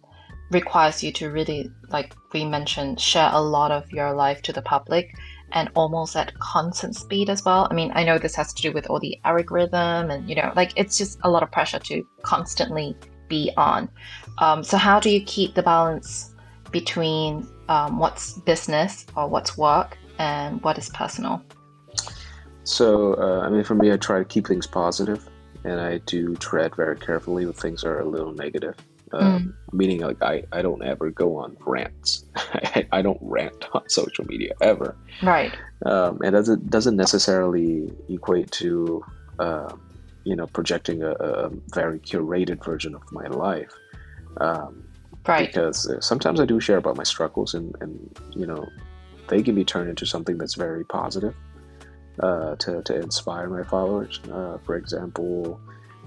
requires 0.51 1.03
you 1.03 1.11
to 1.11 1.29
really, 1.29 1.69
like 1.89 2.13
we 2.33 2.45
mentioned, 2.45 2.99
share 2.99 3.29
a 3.33 3.41
lot 3.41 3.71
of 3.71 3.89
your 3.91 4.13
life 4.13 4.41
to 4.43 4.53
the 4.53 4.61
public 4.61 5.13
and 5.51 5.69
almost 5.75 6.15
at 6.15 6.37
constant 6.39 6.95
speed 6.95 7.29
as 7.29 7.43
well. 7.43 7.67
I 7.69 7.73
mean, 7.73 7.91
I 7.95 8.03
know 8.03 8.17
this 8.17 8.35
has 8.35 8.53
to 8.53 8.61
do 8.61 8.71
with 8.71 8.89
all 8.89 8.99
the 8.99 9.17
algorithm 9.23 10.09
and, 10.09 10.29
you 10.29 10.35
know, 10.35 10.51
like 10.55 10.71
it's 10.75 10.97
just 10.97 11.19
a 11.23 11.29
lot 11.29 11.43
of 11.43 11.51
pressure 11.51 11.79
to 11.79 12.05
constantly 12.23 12.95
be 13.27 13.51
on. 13.57 13.89
Um, 14.39 14.63
so, 14.63 14.77
how 14.77 14.99
do 14.99 15.09
you 15.09 15.21
keep 15.21 15.55
the 15.55 15.63
balance 15.63 16.33
between 16.71 17.47
um, 17.69 17.99
what's 17.99 18.33
business 18.39 19.05
or 19.15 19.27
what's 19.27 19.57
work 19.57 19.97
and 20.19 20.61
what 20.61 20.77
is 20.77 20.89
personal? 20.89 21.41
So, 22.63 23.13
uh, 23.15 23.45
I 23.45 23.49
mean, 23.49 23.63
for 23.63 23.75
me, 23.75 23.91
I 23.91 23.97
try 23.97 24.19
to 24.19 24.25
keep 24.25 24.47
things 24.47 24.67
positive 24.67 25.29
and 25.67 25.81
I 25.81 25.97
do 25.99 26.35
tread 26.37 26.75
very 26.75 26.95
carefully 26.95 27.45
when 27.45 27.53
things 27.53 27.83
are 27.83 27.99
a 27.99 28.05
little 28.05 28.31
negative. 28.31 28.75
Um, 29.11 29.55
mm. 29.71 29.73
Meaning, 29.73 29.99
like 29.99 30.21
I, 30.21 30.43
I 30.53 30.61
don't 30.61 30.83
ever 30.83 31.11
go 31.11 31.37
on 31.37 31.57
rants. 31.65 32.25
I, 32.35 32.87
I 32.91 33.01
don't 33.01 33.19
rant 33.21 33.65
on 33.73 33.87
social 33.89 34.25
media 34.25 34.53
ever. 34.61 34.95
Right. 35.21 35.53
Um, 35.85 36.19
and 36.23 36.31
doesn't 36.33 36.69
doesn't 36.69 36.95
necessarily 36.95 37.91
equate 38.09 38.49
to, 38.51 39.03
uh, 39.39 39.73
you 40.23 40.35
know, 40.35 40.47
projecting 40.47 41.03
a, 41.03 41.11
a, 41.11 41.49
very 41.73 41.99
curated 41.99 42.63
version 42.63 42.95
of 42.95 43.03
my 43.11 43.27
life. 43.27 43.71
Um, 44.41 44.87
right. 45.27 45.47
Because 45.47 45.87
uh, 45.87 45.99
sometimes 46.01 46.39
I 46.39 46.45
do 46.45 46.59
share 46.59 46.77
about 46.77 46.95
my 46.95 47.03
struggles, 47.03 47.53
and 47.53 47.75
and 47.81 48.17
you 48.35 48.45
know, 48.45 48.65
they 49.27 49.43
can 49.43 49.55
be 49.55 49.65
turned 49.65 49.89
into 49.89 50.05
something 50.05 50.37
that's 50.37 50.55
very 50.55 50.85
positive. 50.85 51.35
Uh, 52.19 52.55
to, 52.55 52.81
to 52.81 52.95
inspire 52.95 53.47
my 53.47 53.61
followers. 53.61 54.19
Uh, 54.31 54.57
for 54.65 54.75
example, 54.75 55.59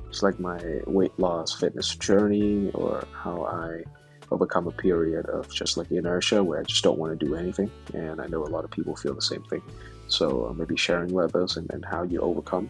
it's 0.09 0.25
like 0.25 0.41
my 0.41 0.59
weight 0.89 1.17
loss 1.21 1.55
fitness 1.55 1.95
journey 1.95 2.69
or 2.75 3.05
how 3.13 3.45
I 3.45 3.85
overcome 4.33 4.67
a 4.67 4.73
period 4.73 5.27
of 5.27 5.49
just 5.55 5.77
like 5.77 5.89
inertia 5.93 6.43
where 6.43 6.59
I 6.59 6.65
just 6.65 6.83
don't 6.83 6.99
want 6.99 7.19
to 7.19 7.27
do 7.27 7.37
anything. 7.37 7.71
And 7.95 8.21
I 8.21 8.27
know 8.27 8.43
a 8.43 8.51
lot 8.51 8.65
of 8.65 8.73
people 8.73 8.97
feel 8.97 9.15
the 9.15 9.23
same 9.23 9.45
thing. 9.45 9.63
So 10.09 10.47
uh, 10.47 10.53
maybe 10.53 10.77
sharing 10.77 11.13
about 11.13 11.33
those 11.33 11.57
and, 11.57 11.71
and 11.73 11.85
how 11.85 12.03
you 12.03 12.21
overcome 12.21 12.69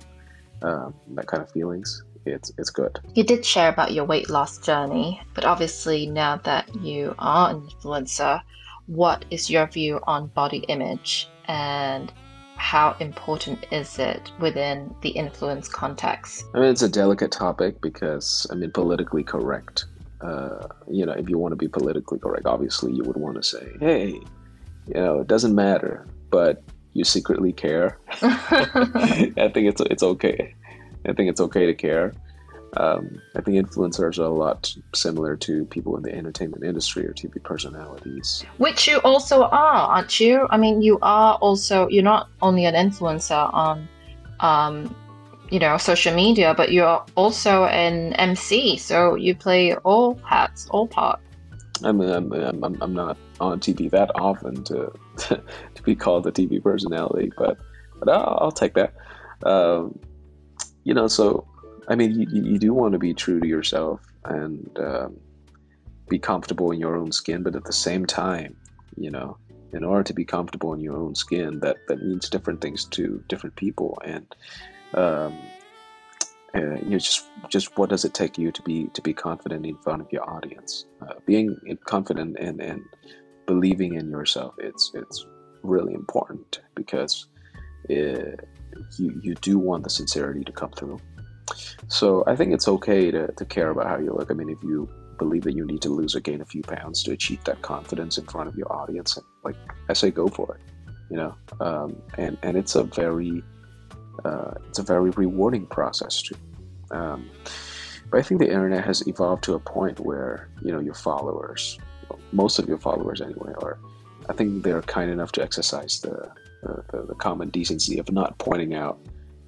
um, 0.61 0.95
that 1.15 1.27
kind 1.27 1.43
of 1.43 1.51
feelings. 1.51 2.05
It's, 2.27 2.53
it's 2.59 2.69
good. 2.69 3.01
You 3.15 3.25
did 3.25 3.47
share 3.47 3.71
about 3.71 3.95
your 3.95 4.05
weight 4.05 4.29
loss 4.29 4.59
journey, 4.59 5.23
but 5.33 5.47
obviously 5.47 6.07
now 6.07 6.37
that 6.45 6.75
you 6.83 7.15
are 7.19 7.51
an 7.51 7.63
influencer, 7.63 8.43
what 8.87 9.25
is 9.31 9.49
your 9.49 9.67
view 9.67 9.99
on 10.03 10.27
body 10.27 10.59
image 10.69 11.31
and 11.47 12.13
how 12.61 12.95
important 13.01 13.65
is 13.73 13.99
it 13.99 14.31
within 14.39 14.95
the 15.01 15.09
influence 15.09 15.67
context? 15.67 16.45
I 16.55 16.61
mean, 16.61 16.69
it's 16.69 16.83
a 16.83 16.91
delicate 16.91 17.33
topic 17.33 17.81
because, 17.81 18.47
I 18.51 18.55
mean, 18.55 18.71
politically 18.71 19.25
correct. 19.25 19.87
Uh, 20.21 20.69
you 20.87 21.07
know, 21.07 21.13
if 21.13 21.27
you 21.31 21.39
want 21.39 21.53
to 21.53 21.57
be 21.57 21.69
politically 21.69 22.19
correct, 22.19 22.45
obviously 22.45 22.93
you 22.93 23.03
would 23.05 23.17
want 23.17 23.37
to 23.37 23.43
say, 23.43 23.67
hey, 23.81 24.09
you 24.09 24.95
know, 24.95 25.21
it 25.21 25.27
doesn't 25.27 25.55
matter, 25.55 26.07
but 26.29 26.63
you 26.93 27.03
secretly 27.03 27.51
care. 27.51 27.99
I 28.21 29.51
think 29.55 29.67
it's 29.67 29.81
it's 29.81 30.03
okay. 30.03 30.55
I 31.09 31.15
think 31.15 31.31
it's 31.31 31.41
okay 31.41 31.65
to 31.65 31.75
care. 31.75 32.13
Um, 32.77 33.21
I 33.35 33.41
think 33.41 33.57
influencers 33.57 34.19
are 34.19 34.25
a 34.25 34.29
lot 34.29 34.73
similar 34.95 35.37
to 35.39 35.65
people 35.67 35.97
in 35.97 36.03
the 36.03 36.15
entertainment 36.15 36.65
industry 36.65 37.05
or 37.05 37.13
TV 37.13 37.43
personalities. 37.43 38.45
Which 38.59 38.87
you 38.87 38.99
also 38.99 39.43
are, 39.43 39.51
aren't 39.91 40.21
you? 40.21 40.47
I 40.51 40.57
mean, 40.57 40.81
you 40.81 40.99
are 41.03 41.35
also, 41.37 41.89
you're 41.89 42.05
not 42.05 42.29
only 42.43 42.67
an 42.67 42.75
influencer 42.75 43.53
on, 43.53 43.89
um, 44.39 44.95
you 45.51 45.59
know, 45.59 45.77
social 45.79 46.15
media, 46.15 46.55
but 46.57 46.71
you're 46.71 47.05
also 47.17 47.65
an 47.65 48.13
MC. 48.15 48.77
So 48.77 49.17
you 49.17 49.35
play 49.35 49.75
all 49.77 50.15
hats, 50.25 50.69
all 50.71 50.87
parts. 50.87 51.23
I 51.83 51.93
mean, 51.93 52.11
I'm, 52.11 52.33
I'm, 52.33 52.79
I'm 52.81 52.95
not 52.95 53.17
on 53.41 53.59
TV 53.59 53.91
that 53.91 54.11
often 54.15 54.63
to, 54.65 54.93
to 55.17 55.83
be 55.83 55.97
called 55.97 56.27
a 56.27 56.31
TV 56.31 56.63
personality, 56.63 57.33
but, 57.37 57.59
but 57.99 58.09
I'll, 58.09 58.39
I'll 58.43 58.53
take 58.53 58.75
that. 58.75 58.95
Um, 59.45 59.99
you 60.85 60.95
know, 60.95 61.09
so 61.09 61.47
I 61.89 61.95
mean, 61.95 62.21
you, 62.21 62.27
you 62.31 62.59
do 62.59 62.73
want 62.73 62.93
to 62.93 62.99
be 62.99 63.15
true 63.15 63.41
to 63.41 63.47
yourself 63.47 64.01
and 64.25 64.71
um, 64.79 65.17
be 66.09 66.19
comfortable 66.19 66.71
in 66.73 66.81
your 66.81 66.97
own 66.97 67.13
skin, 67.13 67.43
but 67.43 67.57
at 67.57 67.65
the 67.65 67.73
same 67.73 68.07
time, 68.07 68.57
you 68.97 69.11
know, 69.11 69.39
in 69.73 69.85
order 69.85 70.03
to 70.05 70.15
be 70.15 70.25
comfortable 70.25 70.73
in 70.73 70.81
your 70.81 70.97
own 70.97 71.15
skin, 71.15 71.61
that 71.61 71.77
that 71.89 72.03
means 72.03 72.29
different 72.29 72.61
things 72.61 72.85
to 72.87 73.23
different 73.29 73.57
people, 73.57 73.99
and 74.05 74.27
um, 74.95 75.33
uh, 76.55 76.75
you 76.83 76.91
know, 76.91 76.99
just 76.99 77.25
just 77.49 77.79
what 77.79 77.91
does 77.91 78.05
it 78.05 78.13
take 78.13 78.37
you 78.37 78.51
to 78.51 78.63
be 78.63 78.89
to 78.95 79.01
be 79.01 79.15
confident 79.15 79.65
in 79.65 79.77
front 79.79 80.03
of 80.03 80.09
your 80.11 80.29
audience? 80.29 80.87
Uh, 81.01 81.15
being 81.25 81.57
confident 81.87 82.37
and 82.39 82.61
and 82.61 82.83
believing 83.47 83.95
in 83.95 84.11
yourself, 84.11 84.55
it's 84.59 84.91
it's 84.95 85.25
really 85.63 85.95
important 85.95 86.61
because 86.75 87.27
it, 87.89 88.41
uh, 88.41 88.81
you 88.99 89.21
you 89.23 89.35
do 89.37 89.59
want 89.59 89.85
the 89.85 89.91
sincerity 89.91 90.43
to 90.45 90.53
come 90.53 90.71
through. 90.73 91.01
So 91.89 92.25
I 92.27 92.37
think 92.37 92.53
it's 92.53 92.69
okay 92.69 93.11
to, 93.11 93.33
to 93.33 93.45
care 93.45 93.71
about 93.71 93.87
how 93.87 93.99
you 93.99 94.13
look. 94.13 94.31
I 94.31 94.35
mean, 94.35 94.49
if 94.49 94.63
you 94.63 94.89
believe 95.19 95.43
that 95.43 95.55
you 95.55 95.67
need 95.67 95.83
to 95.83 95.91
lose 95.91 96.15
or 96.17 96.21
gain 96.21 96.41
a 96.41 96.45
few 96.45 96.63
pounds 96.63 97.03
to 97.05 97.13
achieve 97.13 97.45
that 97.45 97.63
confidence 97.63 98.19
in 98.19 98.25
front 98.27 98.49
of 98.49 98.57
your 98.57 98.73
audience, 98.73 99.19
like 99.45 99.57
I 99.89 99.93
say, 99.93 100.11
go 100.11 100.29
for 100.29 100.57
it. 100.57 100.61
You 101.11 101.17
know, 101.17 101.35
um, 101.61 102.01
and 102.19 102.39
and 102.43 102.57
it's 102.57 102.77
a 102.77 102.85
very 102.85 103.43
uh, 104.25 104.53
it's 104.69 104.79
a 104.79 104.83
very 104.83 105.11
rewarding 105.11 105.67
process 105.67 106.23
too. 106.23 106.37
Um, 106.91 107.29
but 108.11 108.19
I 108.19 108.23
think 108.23 108.41
the 108.41 108.47
internet 108.47 108.85
has 108.85 109.07
evolved 109.07 109.45
to 109.45 109.55
a 109.55 109.61
point 109.61 110.01
where 110.01 110.49
you 110.65 110.73
know 110.73 110.81
your 110.81 110.95
followers, 110.95 111.79
most 112.33 112.59
of 112.59 112.69
your 112.69 112.79
followers 112.79 113.21
anyway, 113.21 113.53
are 113.63 113.79
I 114.29 114.33
think 114.33 114.63
they're 114.63 114.83
kind 114.83 115.11
enough 115.11 115.33
to 115.33 115.43
exercise 115.43 116.01
the 116.01 116.31
the, 116.63 117.07
the 117.09 117.15
common 117.15 117.49
decency 117.51 117.99
of 117.99 118.11
not 118.13 118.39
pointing 118.39 118.75
out 118.75 119.01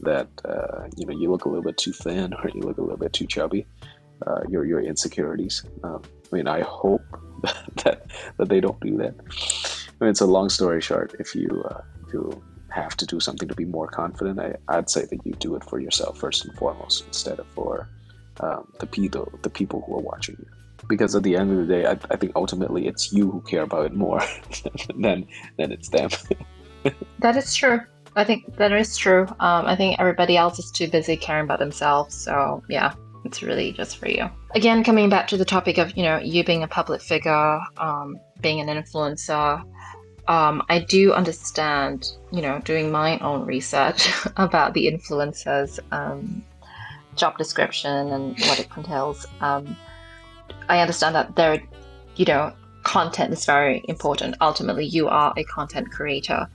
that 0.03 0.29
uh, 0.45 0.88
you 0.97 1.07
know 1.07 1.12
you 1.12 1.31
look 1.31 1.45
a 1.45 1.49
little 1.49 1.62
bit 1.62 1.77
too 1.77 1.93
thin 1.93 2.35
or 2.35 2.51
you 2.55 2.61
look 2.61 2.79
a 2.79 2.83
little 2.83 2.97
bit 2.97 3.12
too 3.12 3.27
chubby. 3.27 3.67
Uh, 4.27 4.43
your 4.49 4.65
your 4.65 4.81
insecurities. 4.81 5.65
Um, 5.83 6.03
I 6.33 6.37
mean, 6.37 6.47
I 6.47 6.61
hope 6.61 7.05
that 7.85 8.07
that 8.37 8.49
they 8.49 8.61
don't 8.61 8.81
do 8.81 8.97
that. 8.99 9.15
I 10.01 10.05
mean, 10.05 10.11
it's 10.11 10.21
a 10.21 10.27
long 10.27 10.49
story 10.49 10.81
short. 10.81 11.15
If 11.19 11.35
you 11.35 11.65
uh, 11.69 11.83
if 12.07 12.12
you 12.12 12.43
have 12.71 12.97
to 12.97 13.07
do 13.07 13.21
something 13.21 13.49
to 13.49 13.55
be 13.55 13.65
more 13.65 13.88
confident, 13.88 14.41
I, 14.41 14.55
I'd 14.69 14.88
say 14.88 15.05
that 15.07 15.27
you 15.27 15.33
do 15.33 15.57
it 15.57 15.65
for 15.65 15.81
yourself 15.81 16.19
first 16.19 16.45
and 16.45 16.55
foremost, 16.57 17.05
instead 17.07 17.38
of 17.38 17.47
for 17.49 17.88
um, 18.41 18.73
the 18.81 18.87
people 18.87 19.29
the 19.43 19.51
people 19.51 19.83
who 19.87 19.97
are 19.97 20.01
watching 20.01 20.37
you 20.38 20.47
because 20.88 21.15
at 21.15 21.23
the 21.23 21.37
end 21.37 21.51
of 21.51 21.67
the 21.67 21.73
day 21.73 21.87
I, 21.87 21.93
I 22.11 22.17
think 22.17 22.33
ultimately 22.35 22.87
it's 22.87 23.12
you 23.12 23.31
who 23.31 23.41
care 23.43 23.62
about 23.62 23.87
it 23.87 23.95
more 23.95 24.23
than 24.97 25.27
than 25.59 25.73
it's 25.73 25.88
them 25.88 26.11
that 27.19 27.37
is 27.37 27.55
true 27.55 27.81
i 28.16 28.25
think 28.25 28.57
that 28.57 28.72
is 28.72 28.96
true 28.96 29.27
um, 29.40 29.66
i 29.66 29.77
think 29.77 29.98
everybody 29.98 30.37
else 30.37 30.59
is 30.59 30.70
too 30.70 30.88
busy 30.88 31.16
caring 31.16 31.44
about 31.44 31.59
themselves 31.59 32.14
so 32.14 32.62
yeah 32.68 32.92
it's 33.25 33.42
really 33.42 33.72
just 33.72 33.98
for 33.98 34.09
you 34.09 34.29
again 34.55 34.83
coming 34.83 35.09
back 35.09 35.29
to 35.29 35.37
the 35.37 35.44
topic 35.44 35.79
of 35.79 35.96
you 35.96 36.03
know 36.03 36.18
you 36.18 36.44
being 36.44 36.62
a 36.62 36.68
public 36.68 37.01
figure 37.01 37.61
um, 37.79 38.16
being 38.40 38.61
an 38.61 38.68
influencer 38.68 39.62
um, 40.29 40.62
I 40.68 40.79
do 40.79 41.12
understand, 41.12 42.12
you 42.31 42.42
know, 42.42 42.61
doing 42.61 42.92
my 42.92 43.18
own 43.18 43.44
research 43.44 44.09
about 44.37 44.72
the 44.72 44.87
influencers 44.87 45.81
um, 45.90 46.44
job 47.16 47.37
description 47.38 48.12
and 48.12 48.38
what 48.38 48.61
it 48.61 48.68
entails. 48.77 49.27
Um, 49.40 49.77
I 50.68 50.81
understand 50.81 51.14
that 51.16 51.35
there, 51.35 51.61
you 52.16 52.25
know, 52.25 52.53
content 52.85 53.33
is 53.33 53.44
very 53.44 53.85
important. 53.88 54.37
Ultimately, 54.40 54.87
you 54.87 55.09
are 55.09 55.33
a 55.37 55.44
content 55.44 55.90
creator. 55.90 56.48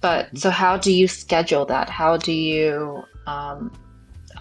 But 0.00 0.36
so, 0.36 0.50
how 0.50 0.76
do 0.76 0.92
you 0.92 1.08
schedule 1.08 1.64
that? 1.66 1.88
How 1.88 2.16
do 2.16 2.32
you, 2.32 3.02
um, 3.26 3.72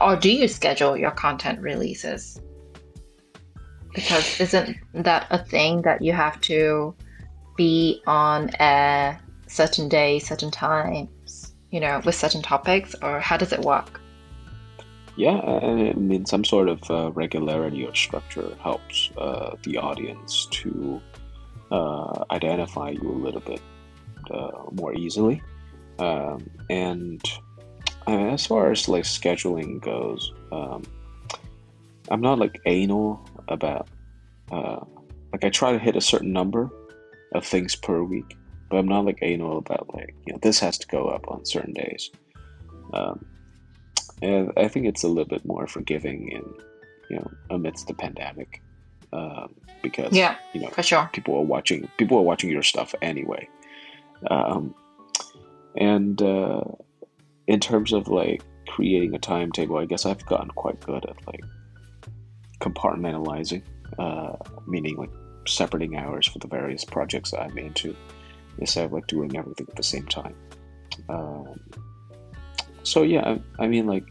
or 0.02 0.15
do 0.15 0.32
you 0.32 0.48
schedule 0.48 0.98
your 0.98 1.12
content 1.12 1.62
releases? 1.62 2.39
Because 3.94 4.39
isn't 4.41 4.78
that 4.94 5.28
a 5.30 5.44
thing 5.44 5.82
that 5.84 6.02
you 6.02 6.12
have 6.12 6.39
to 6.41 6.94
be 7.56 8.02
on 8.06 8.52
air 8.60 9.20
certain 9.48 9.88
days, 9.88 10.28
certain 10.28 10.52
times, 10.52 11.56
you 11.72 11.80
know, 11.80 12.02
with 12.06 12.15
certain 12.15 12.41
topics, 12.41 12.94
or 13.02 13.20
how 13.22 13.38
does 13.38 13.54
it 13.54 13.62
work? 13.62 14.02
Yeah, 15.18 15.39
I 15.39 15.94
mean, 15.94 16.26
some 16.26 16.44
sort 16.44 16.68
of 16.68 16.91
uh, 16.91 17.12
regularity 17.12 17.86
or 17.86 17.96
structure 17.96 18.54
helps 18.62 19.10
uh, 19.18 19.56
the 19.63 19.78
audience 19.78 20.48
to 20.52 21.02
uh, 21.72 22.26
identify 22.32 22.89
you 22.89 23.10
a 23.10 23.20
little 23.24 23.39
bit 23.39 23.62
more 24.71 24.93
easily. 24.93 25.41
Um, 25.99 26.49
and 26.69 27.21
uh, 28.07 28.27
as 28.29 28.45
far 28.45 28.71
as 28.71 28.88
like 28.88 29.03
scheduling 29.03 29.81
goes, 29.81 30.33
um, 30.51 30.83
I'm 32.09 32.21
not 32.21 32.39
like 32.39 32.61
anal 32.65 33.27
about 33.47 33.88
uh, 34.51 34.81
like 35.31 35.43
I 35.43 35.49
try 35.49 35.71
to 35.71 35.79
hit 35.79 35.95
a 35.95 36.01
certain 36.01 36.31
number 36.31 36.69
of 37.33 37.45
things 37.45 37.75
per 37.75 38.03
week, 38.03 38.38
but 38.69 38.77
I'm 38.77 38.88
not 38.88 39.05
like 39.05 39.19
anal 39.21 39.57
about 39.57 39.93
like 39.93 40.13
you 40.25 40.33
know 40.33 40.39
this 40.41 40.59
has 40.59 40.77
to 40.79 40.88
go 40.88 41.07
up 41.07 41.27
on 41.27 41.45
certain 41.45 41.73
days. 41.73 42.11
Um, 42.93 43.25
and 44.21 44.51
I 44.57 44.67
think 44.67 44.85
it's 44.85 45.03
a 45.03 45.07
little 45.07 45.25
bit 45.25 45.45
more 45.45 45.67
forgiving 45.67 46.29
in 46.29 46.43
you 47.09 47.17
know 47.17 47.31
amidst 47.49 47.88
the 47.88 47.93
pandemic 47.93 48.61
um, 49.13 49.53
because 49.81 50.13
yeah 50.13 50.35
you 50.53 50.61
know 50.61 50.69
for 50.69 50.83
sure 50.83 51.09
people 51.13 51.35
are 51.35 51.43
watching 51.43 51.89
people 51.97 52.17
are 52.17 52.23
watching 52.23 52.49
your 52.49 52.63
stuff 52.63 52.95
anyway 53.01 53.47
um, 54.30 54.73
and 55.78 56.21
uh, 56.21 56.62
in 57.47 57.60
terms 57.60 57.93
of 57.93 58.08
like 58.08 58.41
creating 58.67 59.13
a 59.15 59.19
timetable 59.19 59.78
I 59.78 59.86
guess 59.86 60.06
I've 60.06 60.25
gotten 60.25 60.49
quite 60.49 60.80
good 60.82 61.06
at 61.06 61.28
like 61.28 61.43
compartmentalizing 62.60 63.63
uh, 63.99 64.36
meaning 64.67 64.97
like 64.97 65.12
separating 65.47 65.95
hours 65.95 66.28
for 66.28 66.39
the 66.39 66.47
various 66.47 66.84
projects 66.84 67.32
that 67.32 67.41
I'm 67.41 67.58
into 67.58 67.95
instead 68.58 68.86
of 68.86 68.93
like 68.93 69.08
doing 69.08 69.38
everything 69.38 69.67
at 69.69 69.75
the 69.75 69.84
same 69.84 70.08
time 70.08 70.36
um, 71.10 71.60
so 72.86 73.01
yeah, 73.01 73.38
I, 73.60 73.63
I, 73.63 73.67
mean, 73.67 73.88
like, 73.88 74.06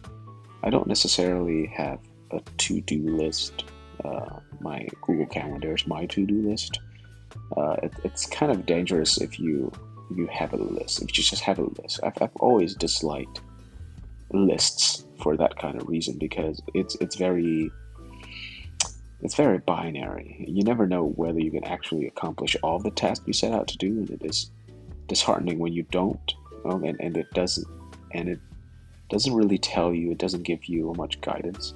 I 0.64 0.70
don't 0.70 0.88
necessarily 0.88 1.66
have 1.66 2.00
a 2.32 2.40
to-do 2.58 3.16
list. 3.16 3.64
Uh, 4.04 4.40
my 4.60 4.88
Google 5.02 5.26
Calendar 5.26 5.74
is 5.74 5.86
my 5.86 6.06
to-do 6.06 6.42
list. 6.48 6.80
Uh, 7.56 7.76
it, 7.84 7.92
it's 8.02 8.26
kind 8.26 8.50
of 8.50 8.66
dangerous 8.66 9.20
if 9.20 9.38
you 9.38 9.70
you 10.14 10.26
have 10.26 10.52
a 10.52 10.56
list. 10.56 11.02
If 11.02 11.16
you 11.16 11.22
just 11.22 11.42
have 11.42 11.58
a 11.58 11.70
list, 11.82 12.00
I've, 12.02 12.20
I've 12.20 12.36
always 12.36 12.74
disliked 12.74 13.40
lists 14.32 15.04
for 15.22 15.36
that 15.36 15.56
kind 15.58 15.80
of 15.80 15.88
reason 15.88 16.18
because 16.18 16.60
it's 16.74 16.96
it's 17.00 17.16
very 17.16 17.70
it's 19.22 19.34
very 19.34 19.58
binary. 19.58 20.44
You 20.46 20.62
never 20.64 20.86
know 20.86 21.08
whether 21.16 21.40
you 21.40 21.50
can 21.50 21.64
actually 21.64 22.06
accomplish 22.06 22.56
all 22.62 22.78
the 22.78 22.90
tasks 22.90 23.24
you 23.26 23.32
set 23.32 23.52
out 23.52 23.68
to 23.68 23.78
do, 23.78 23.88
and 23.88 24.10
it 24.10 24.22
is 24.22 24.50
disheartening 25.08 25.58
when 25.58 25.72
you 25.72 25.84
don't. 25.90 26.34
Um, 26.66 26.84
and, 26.84 26.98
and 27.00 27.16
it 27.16 27.30
doesn't, 27.32 27.66
and 28.12 28.28
it 28.28 28.40
doesn't 29.08 29.34
really 29.34 29.58
tell 29.58 29.94
you, 29.94 30.10
it 30.10 30.18
doesn't 30.18 30.42
give 30.42 30.66
you 30.66 30.92
much 30.96 31.20
guidance. 31.22 31.74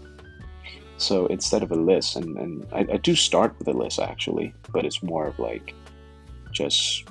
So 0.99 1.27
instead 1.27 1.63
of 1.63 1.71
a 1.71 1.77
list, 1.77 2.17
and, 2.17 2.37
and 2.37 2.67
I, 2.73 2.87
I 2.93 2.97
do 2.99 3.15
start 3.15 3.55
with 3.59 3.69
a 3.69 3.73
list 3.73 3.99
actually, 3.99 4.53
but 4.73 4.85
it's 4.85 5.03
more 5.03 5.27
of 5.27 5.39
like 5.39 5.75
just 6.53 7.09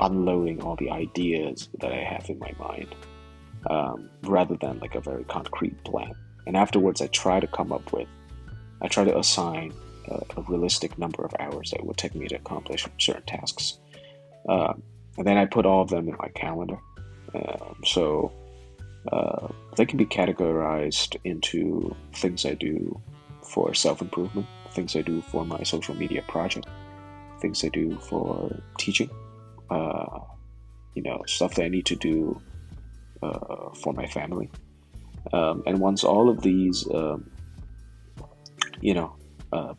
unloading 0.00 0.62
all 0.62 0.76
the 0.76 0.90
ideas 0.90 1.68
that 1.80 1.92
I 1.92 2.02
have 2.02 2.28
in 2.28 2.38
my 2.38 2.52
mind 2.58 2.94
um, 3.68 4.10
rather 4.22 4.56
than 4.56 4.78
like 4.78 4.94
a 4.94 5.00
very 5.00 5.24
concrete 5.24 5.82
plan. 5.84 6.12
And 6.46 6.56
afterwards, 6.56 7.02
I 7.02 7.06
try 7.08 7.38
to 7.40 7.46
come 7.46 7.72
up 7.72 7.92
with, 7.92 8.08
I 8.80 8.88
try 8.88 9.04
to 9.04 9.18
assign 9.18 9.72
a, 10.08 10.20
a 10.36 10.42
realistic 10.42 10.98
number 10.98 11.24
of 11.24 11.34
hours 11.38 11.70
that 11.70 11.84
would 11.84 11.96
take 11.96 12.14
me 12.14 12.26
to 12.28 12.36
accomplish 12.36 12.86
certain 12.98 13.24
tasks. 13.24 13.78
Uh, 14.48 14.72
and 15.18 15.26
then 15.26 15.36
I 15.36 15.44
put 15.44 15.66
all 15.66 15.82
of 15.82 15.90
them 15.90 16.08
in 16.08 16.16
my 16.18 16.28
calendar. 16.28 16.78
Um, 17.34 17.76
so 17.84 18.32
uh, 19.12 19.48
they 19.76 19.86
can 19.86 19.98
be 19.98 20.06
categorized 20.06 21.16
into 21.24 21.94
things 22.14 22.46
I 22.46 22.54
do 22.54 23.00
for 23.42 23.74
self 23.74 24.00
improvement, 24.00 24.46
things 24.72 24.96
I 24.96 25.02
do 25.02 25.20
for 25.22 25.44
my 25.44 25.62
social 25.62 25.94
media 25.94 26.22
project, 26.28 26.66
things 27.40 27.64
I 27.64 27.68
do 27.68 27.98
for 27.98 28.60
teaching, 28.78 29.10
uh, 29.70 30.20
you 30.94 31.02
know, 31.02 31.22
stuff 31.26 31.54
that 31.54 31.64
I 31.64 31.68
need 31.68 31.86
to 31.86 31.96
do 31.96 32.40
uh, 33.22 33.70
for 33.82 33.92
my 33.92 34.06
family. 34.06 34.50
Um, 35.32 35.62
and 35.66 35.78
once 35.78 36.02
all 36.02 36.28
of 36.28 36.42
these, 36.42 36.86
um, 36.92 37.30
you 38.80 38.94
know, 38.94 39.14
uh, 39.52 39.74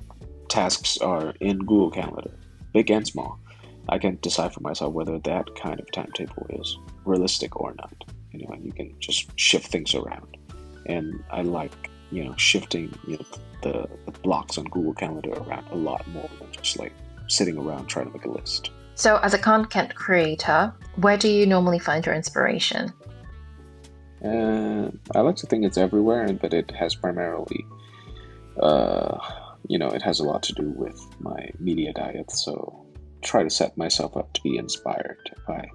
tasks 0.50 0.98
are 1.00 1.34
in 1.40 1.60
Google 1.60 1.92
Calendar, 1.92 2.32
big 2.74 2.90
and 2.92 3.06
small, 3.06 3.40
I 3.90 3.98
can 3.98 4.18
decide 4.22 4.54
for 4.54 4.62
myself 4.62 4.94
whether 4.94 5.18
that 5.20 5.56
kind 5.56 5.80
of 5.80 5.92
timetable 5.92 6.46
is 6.50 6.78
realistic 7.06 7.60
or 7.60 7.74
not 7.76 8.04
you 8.32 8.46
know, 8.46 8.54
and 8.54 8.66
you 8.66 8.72
can 8.72 8.94
just 9.00 9.38
shift 9.40 9.68
things 9.68 9.94
around. 9.94 10.38
And 10.86 11.24
I 11.32 11.42
like, 11.42 11.90
you 12.12 12.24
know, 12.24 12.36
shifting 12.38 12.94
you 13.08 13.18
know, 13.18 13.26
the, 13.62 13.90
the 14.06 14.12
blocks 14.20 14.58
on 14.58 14.66
Google 14.66 14.94
Calendar 14.94 15.32
around 15.32 15.68
a 15.72 15.76
lot 15.76 16.08
more 16.10 16.30
than 16.40 16.52
just 16.52 16.80
like 16.80 16.94
sitting 17.28 17.58
around 17.58 17.88
trying 17.88 18.08
to 18.08 18.14
make 18.14 18.26
a 18.26 18.32
list. 18.32 18.72
So, 18.96 19.18
as 19.18 19.34
a 19.34 19.38
content 19.38 19.96
creator, 19.96 20.74
where 20.98 21.18
do 21.18 21.30
you 21.30 21.46
normally 21.46 21.80
find 21.80 22.06
your 22.06 22.16
inspiration? 22.16 22.94
Uh, 24.24 24.92
I 25.16 25.22
like 25.22 25.38
to 25.38 25.48
think 25.48 25.66
it's 25.66 25.78
everywhere, 25.78 26.32
but 26.34 26.54
it 26.54 26.70
has 26.72 26.94
primarily, 26.94 27.66
uh, 28.62 29.18
you 29.68 29.80
know, 29.80 29.90
it 29.90 30.02
has 30.02 30.20
a 30.20 30.24
lot 30.24 30.44
to 30.44 30.54
do 30.54 30.70
with 30.70 31.00
my 31.20 31.50
media 31.60 31.94
diet. 31.94 32.32
So, 32.32 32.86
try 33.22 33.44
to 33.44 33.50
set 33.50 33.78
myself 33.78 34.18
up 34.18 34.34
to 34.34 34.42
be 34.42 34.58
inspired 34.58 35.32
by 35.48 35.70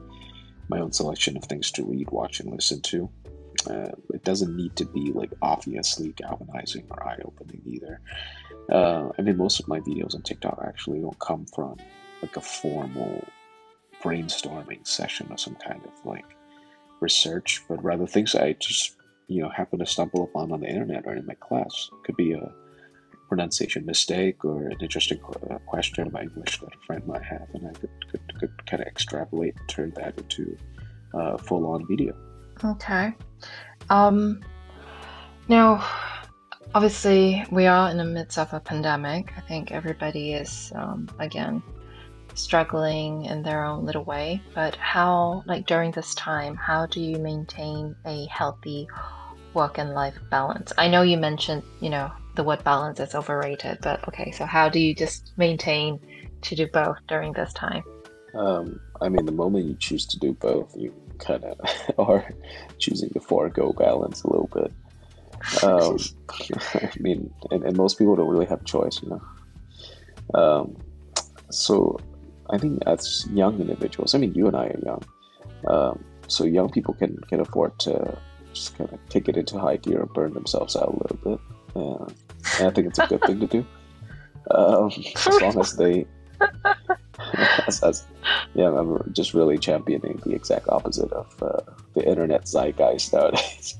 my 0.68 0.80
own 0.80 0.92
selection 0.92 1.36
of 1.36 1.44
things 1.44 1.70
to 1.72 1.84
read, 1.84 2.10
watch, 2.10 2.40
and 2.40 2.52
listen 2.52 2.80
to. 2.82 3.08
Uh, 3.68 3.92
it 4.12 4.22
doesn't 4.22 4.54
need 4.56 4.76
to 4.76 4.84
be 4.84 5.12
like 5.12 5.32
obviously 5.42 6.12
galvanizing 6.12 6.86
or 6.90 7.08
eye 7.08 7.18
opening 7.24 7.62
either. 7.66 8.00
Uh, 8.70 9.08
I 9.18 9.22
mean, 9.22 9.36
most 9.36 9.60
of 9.60 9.68
my 9.68 9.80
videos 9.80 10.14
on 10.14 10.22
TikTok 10.22 10.60
actually 10.64 11.00
don't 11.00 11.18
come 11.18 11.46
from 11.54 11.76
like 12.22 12.36
a 12.36 12.40
formal 12.40 13.24
brainstorming 14.02 14.86
session 14.86 15.26
or 15.30 15.38
some 15.38 15.56
kind 15.56 15.82
of 15.84 15.92
like 16.04 16.36
research, 17.00 17.62
but 17.68 17.82
rather 17.82 18.06
things 18.06 18.34
I 18.34 18.54
just 18.54 18.96
you 19.28 19.42
know 19.42 19.48
happen 19.48 19.78
to 19.80 19.86
stumble 19.86 20.24
upon 20.24 20.52
on 20.52 20.60
the 20.60 20.68
internet 20.68 21.06
or 21.06 21.14
in 21.14 21.26
my 21.26 21.34
class. 21.34 21.90
It 21.92 22.04
could 22.04 22.16
be 22.16 22.32
a 22.32 22.52
pronunciation 23.28 23.84
mistake 23.84 24.44
or 24.44 24.68
an 24.68 24.76
interesting 24.80 25.20
uh, 25.50 25.58
question 25.66 26.06
about 26.06 26.22
English 26.22 26.60
that 26.60 26.74
a 26.74 26.86
friend 26.86 27.06
might 27.06 27.24
have, 27.24 27.48
and 27.54 27.68
I 27.68 27.72
could, 27.72 27.90
could, 28.10 28.38
could 28.38 28.66
kind 28.66 28.82
of 28.82 28.88
extrapolate 28.88 29.56
and 29.58 29.68
turn 29.68 29.92
that 29.96 30.16
into 30.18 30.56
a 31.14 31.38
full 31.38 31.66
on 31.66 31.86
video. 31.86 32.14
Okay. 32.64 33.12
Um, 33.90 34.40
now, 35.48 35.84
obviously, 36.74 37.44
we 37.50 37.66
are 37.66 37.90
in 37.90 37.96
the 37.96 38.04
midst 38.04 38.38
of 38.38 38.52
a 38.52 38.60
pandemic. 38.60 39.32
I 39.36 39.40
think 39.40 39.72
everybody 39.72 40.34
is, 40.34 40.72
um, 40.74 41.08
again, 41.18 41.62
struggling 42.38 43.24
in 43.24 43.42
their 43.42 43.64
own 43.64 43.84
little 43.84 44.04
way. 44.04 44.40
But 44.54 44.76
how, 44.76 45.42
like 45.46 45.66
during 45.66 45.90
this 45.90 46.14
time, 46.14 46.56
how 46.56 46.86
do 46.86 47.00
you 47.00 47.18
maintain 47.18 47.96
a 48.04 48.26
healthy 48.26 48.88
work 49.54 49.78
and 49.78 49.94
life 49.94 50.18
balance? 50.30 50.72
I 50.78 50.88
know 50.88 51.02
you 51.02 51.16
mentioned, 51.16 51.62
you 51.80 51.90
know, 51.90 52.10
the 52.34 52.44
word 52.44 52.62
balance 52.64 53.00
is 53.00 53.14
overrated, 53.14 53.78
but 53.82 54.06
okay, 54.08 54.30
so 54.30 54.44
how 54.44 54.68
do 54.68 54.78
you 54.78 54.94
just 54.94 55.32
maintain 55.36 55.98
to 56.42 56.54
do 56.54 56.66
both 56.66 56.98
during 57.08 57.32
this 57.32 57.52
time? 57.52 57.82
Um, 58.34 58.78
I 59.00 59.08
mean, 59.08 59.24
the 59.24 59.32
moment 59.32 59.66
you 59.66 59.76
choose 59.78 60.04
to 60.06 60.18
do 60.18 60.34
both, 60.34 60.76
you 60.76 60.92
kind 61.18 61.44
of 61.44 61.58
are 61.98 62.28
choosing 62.78 63.10
to 63.10 63.20
forego 63.20 63.72
balance 63.72 64.22
a 64.22 64.30
little 64.30 64.50
bit. 64.52 64.72
um, 65.62 65.96
I 66.74 66.90
mean, 67.00 67.32
and, 67.50 67.64
and, 67.64 67.76
most 67.76 67.98
people 67.98 68.16
don't 68.16 68.28
really 68.28 68.46
have 68.46 68.64
choice, 68.64 69.00
you 69.02 69.10
know. 69.10 69.22
Um, 70.34 70.76
so 71.50 71.98
I 72.50 72.58
think 72.58 72.82
as 72.86 73.26
young 73.32 73.60
individuals, 73.60 74.14
I 74.14 74.18
mean, 74.18 74.34
you 74.34 74.46
and 74.46 74.56
I 74.56 74.66
are 74.66 74.80
young, 74.84 75.04
um, 75.68 76.04
so 76.28 76.44
young 76.44 76.70
people 76.70 76.94
can 76.94 77.18
can 77.28 77.40
afford 77.40 77.78
to 77.80 78.18
just 78.52 78.76
kind 78.76 78.92
of 78.92 78.98
take 79.08 79.28
it 79.28 79.36
into 79.36 79.58
high 79.58 79.76
gear 79.76 80.00
and 80.00 80.12
burn 80.12 80.32
themselves 80.32 80.76
out 80.76 80.88
a 80.88 81.02
little 81.02 81.16
bit. 81.24 81.40
Uh, 81.74 82.06
and 82.58 82.68
I 82.68 82.70
think 82.70 82.88
it's 82.88 82.98
a 82.98 83.06
good 83.06 83.22
thing 83.22 83.40
to 83.40 83.46
do, 83.46 83.66
um, 84.50 84.90
as 85.14 85.40
long 85.40 85.58
as 85.60 85.76
they. 85.76 86.06
as, 87.66 87.82
as, 87.82 88.04
yeah, 88.54 88.68
I'm 88.68 89.10
just 89.12 89.32
really 89.32 89.56
championing 89.56 90.20
the 90.24 90.34
exact 90.34 90.68
opposite 90.68 91.10
of 91.12 91.42
uh, 91.42 91.72
the 91.94 92.06
internet 92.06 92.46
zeitgeist 92.46 93.12
nowadays. 93.12 93.78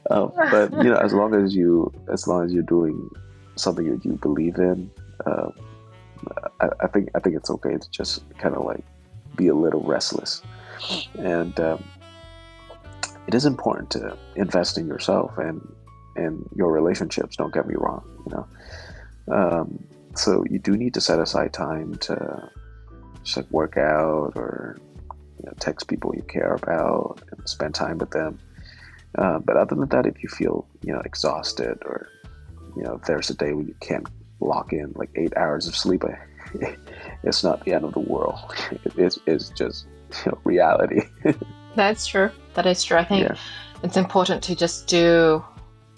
um, 0.10 0.32
but 0.36 0.72
you 0.72 0.90
know, 0.90 0.96
as 0.96 1.12
long 1.12 1.34
as 1.34 1.54
you, 1.54 1.92
as 2.12 2.28
long 2.28 2.44
as 2.44 2.52
you're 2.52 2.62
doing 2.62 3.10
something 3.56 3.90
that 3.90 4.04
you 4.04 4.12
believe 4.12 4.56
in, 4.56 4.90
um, 5.26 5.52
I, 6.60 6.68
I, 6.80 6.86
think 6.86 7.10
I 7.14 7.20
think 7.20 7.36
it's 7.36 7.50
okay 7.50 7.76
to 7.76 7.90
just 7.90 8.22
kind 8.38 8.54
of 8.54 8.64
like 8.64 8.84
be 9.36 9.48
a 9.48 9.54
little 9.54 9.82
restless, 9.82 10.42
and 11.18 11.58
um, 11.60 11.84
it 13.26 13.34
is 13.34 13.44
important 13.44 13.90
to 13.90 14.16
invest 14.36 14.78
in 14.78 14.86
yourself 14.86 15.36
and 15.38 15.60
and 16.16 16.48
your 16.54 16.72
relationships. 16.72 17.36
Don't 17.36 17.52
get 17.52 17.66
me 17.66 17.74
wrong, 17.76 18.02
you 18.26 18.32
know. 18.34 18.46
Um, 19.28 19.84
so 20.14 20.44
you 20.48 20.58
do 20.58 20.76
need 20.76 20.94
to 20.94 21.00
set 21.00 21.18
aside 21.20 21.52
time 21.52 21.96
to 21.96 22.50
just 23.22 23.36
like 23.36 23.50
work 23.50 23.76
out 23.76 24.32
or 24.36 24.78
you 25.38 25.46
know, 25.46 25.52
text 25.60 25.88
people 25.88 26.14
you 26.14 26.22
care 26.22 26.54
about 26.54 27.20
and 27.30 27.48
spend 27.48 27.74
time 27.74 27.98
with 27.98 28.10
them. 28.10 28.38
Uh, 29.18 29.38
but 29.38 29.56
other 29.56 29.74
than 29.74 29.88
that, 29.88 30.06
if 30.06 30.22
you 30.22 30.28
feel 30.28 30.66
you 30.82 30.92
know 30.92 31.00
exhausted 31.04 31.78
or 31.84 32.08
you 32.76 32.82
know 32.82 32.94
if 32.94 33.02
there's 33.02 33.30
a 33.30 33.34
day 33.34 33.52
when 33.52 33.66
you 33.66 33.74
can't 33.80 34.06
lock 34.40 34.72
in 34.72 34.92
like 34.96 35.10
eight 35.16 35.36
hours 35.36 35.66
of 35.66 35.76
sleep, 35.76 36.04
it's 37.22 37.42
not 37.44 37.64
the 37.64 37.72
end 37.72 37.84
of 37.84 37.92
the 37.92 38.00
world. 38.00 38.54
It's, 38.96 39.18
it's 39.26 39.50
just 39.50 39.86
you 40.24 40.32
know, 40.32 40.38
reality. 40.44 41.02
That's 41.74 42.06
true. 42.06 42.30
That 42.54 42.66
is 42.66 42.82
true. 42.82 42.96
I 42.96 43.04
think 43.04 43.28
yeah. 43.28 43.36
it's 43.82 43.96
important 43.96 44.42
to 44.44 44.56
just 44.56 44.86
do 44.86 45.44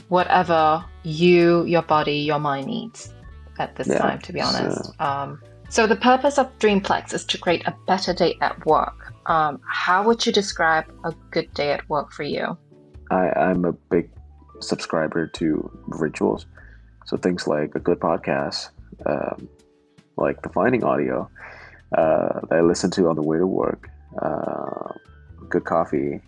whatever 0.09 0.85
you, 1.05 1.65
your 1.65 1.83
body, 1.83 2.17
your 2.17 2.39
mind 2.39 2.67
needs 2.67 3.13
at 3.59 3.77
this 3.77 3.89
yeah, 3.89 3.99
time, 3.99 4.19
to 4.21 4.33
be 4.33 4.41
honest. 4.41 4.87
So. 4.87 4.93
Um, 4.99 5.41
so, 5.71 5.87
the 5.87 5.97
purpose 5.97 6.39
of 6.39 6.59
Dreamplex 6.59 7.13
is 7.13 7.25
to 7.27 7.39
create 7.39 7.67
a 7.67 7.75
better 7.87 8.15
day 8.15 8.39
at 8.41 8.65
work. 8.65 9.13
Um, 9.27 9.61
how 9.69 10.03
would 10.03 10.25
you 10.25 10.33
describe 10.33 10.87
a 11.05 11.13
good 11.31 11.53
day 11.53 11.73
at 11.73 11.87
work 11.91 12.11
for 12.13 12.23
you? 12.23 12.57
I, 13.11 13.31
I'm 13.31 13.65
a 13.67 13.73
big 13.73 14.11
subscriber 14.61 15.27
to 15.27 15.71
rituals. 15.89 16.47
So, 17.05 17.19
things 17.19 17.47
like 17.47 17.75
a 17.75 17.81
good 17.81 18.01
podcast, 18.01 18.71
um, 19.05 19.49
like 20.19 20.43
the 20.43 20.49
Finding 20.49 20.85
audio 20.85 21.31
uh, 21.97 22.41
that 22.49 22.59
I 22.59 22.61
listen 22.61 22.91
to 22.93 23.09
on 23.09 23.17
the 23.17 23.23
way 23.23 23.39
to 23.39 23.47
work, 23.47 23.89
uh, 24.21 24.93
good 25.49 25.65
coffee, 25.65 26.21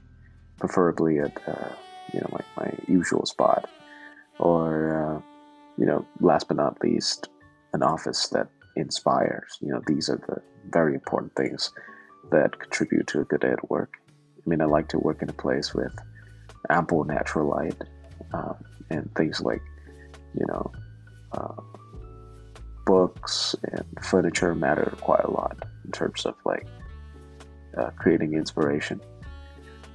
preferably 0.58 1.18
at 1.18 1.36
uh, 1.46 1.72
you 2.14 2.20
know 2.20 2.28
my, 2.32 2.64
my 2.64 2.72
usual 2.88 3.26
spot, 3.26 3.68
or 4.38 4.96
uh, 4.96 5.20
you 5.76 5.86
know 5.86 6.06
last 6.20 6.48
but 6.48 6.56
not 6.56 6.80
least, 6.82 7.28
an 7.72 7.82
office 7.82 8.28
that 8.28 8.48
inspires. 8.76 9.58
You 9.60 9.72
know 9.72 9.82
these 9.86 10.08
are 10.08 10.16
the 10.16 10.40
very 10.70 10.94
important 10.94 11.34
things 11.36 11.72
that 12.30 12.58
contribute 12.58 13.06
to 13.08 13.20
a 13.20 13.24
good 13.24 13.40
day 13.40 13.50
at 13.50 13.70
work. 13.70 13.94
I 14.08 14.48
mean, 14.48 14.62
I 14.62 14.64
like 14.64 14.88
to 14.90 14.98
work 14.98 15.22
in 15.22 15.28
a 15.28 15.34
place 15.34 15.74
with 15.74 15.92
ample 16.70 17.04
natural 17.04 17.48
light 17.48 17.76
um, 18.32 18.56
and 18.90 19.10
things 19.16 19.40
like 19.40 19.62
you 20.38 20.46
know 20.46 20.70
uh, 21.32 21.54
books 22.90 23.54
and 23.70 23.84
furniture 24.02 24.52
matter 24.52 24.92
quite 25.00 25.22
a 25.22 25.30
lot 25.30 25.56
in 25.84 25.92
terms 25.92 26.26
of 26.26 26.34
like 26.44 26.66
uh, 27.78 27.90
creating 27.90 28.34
inspiration. 28.34 29.00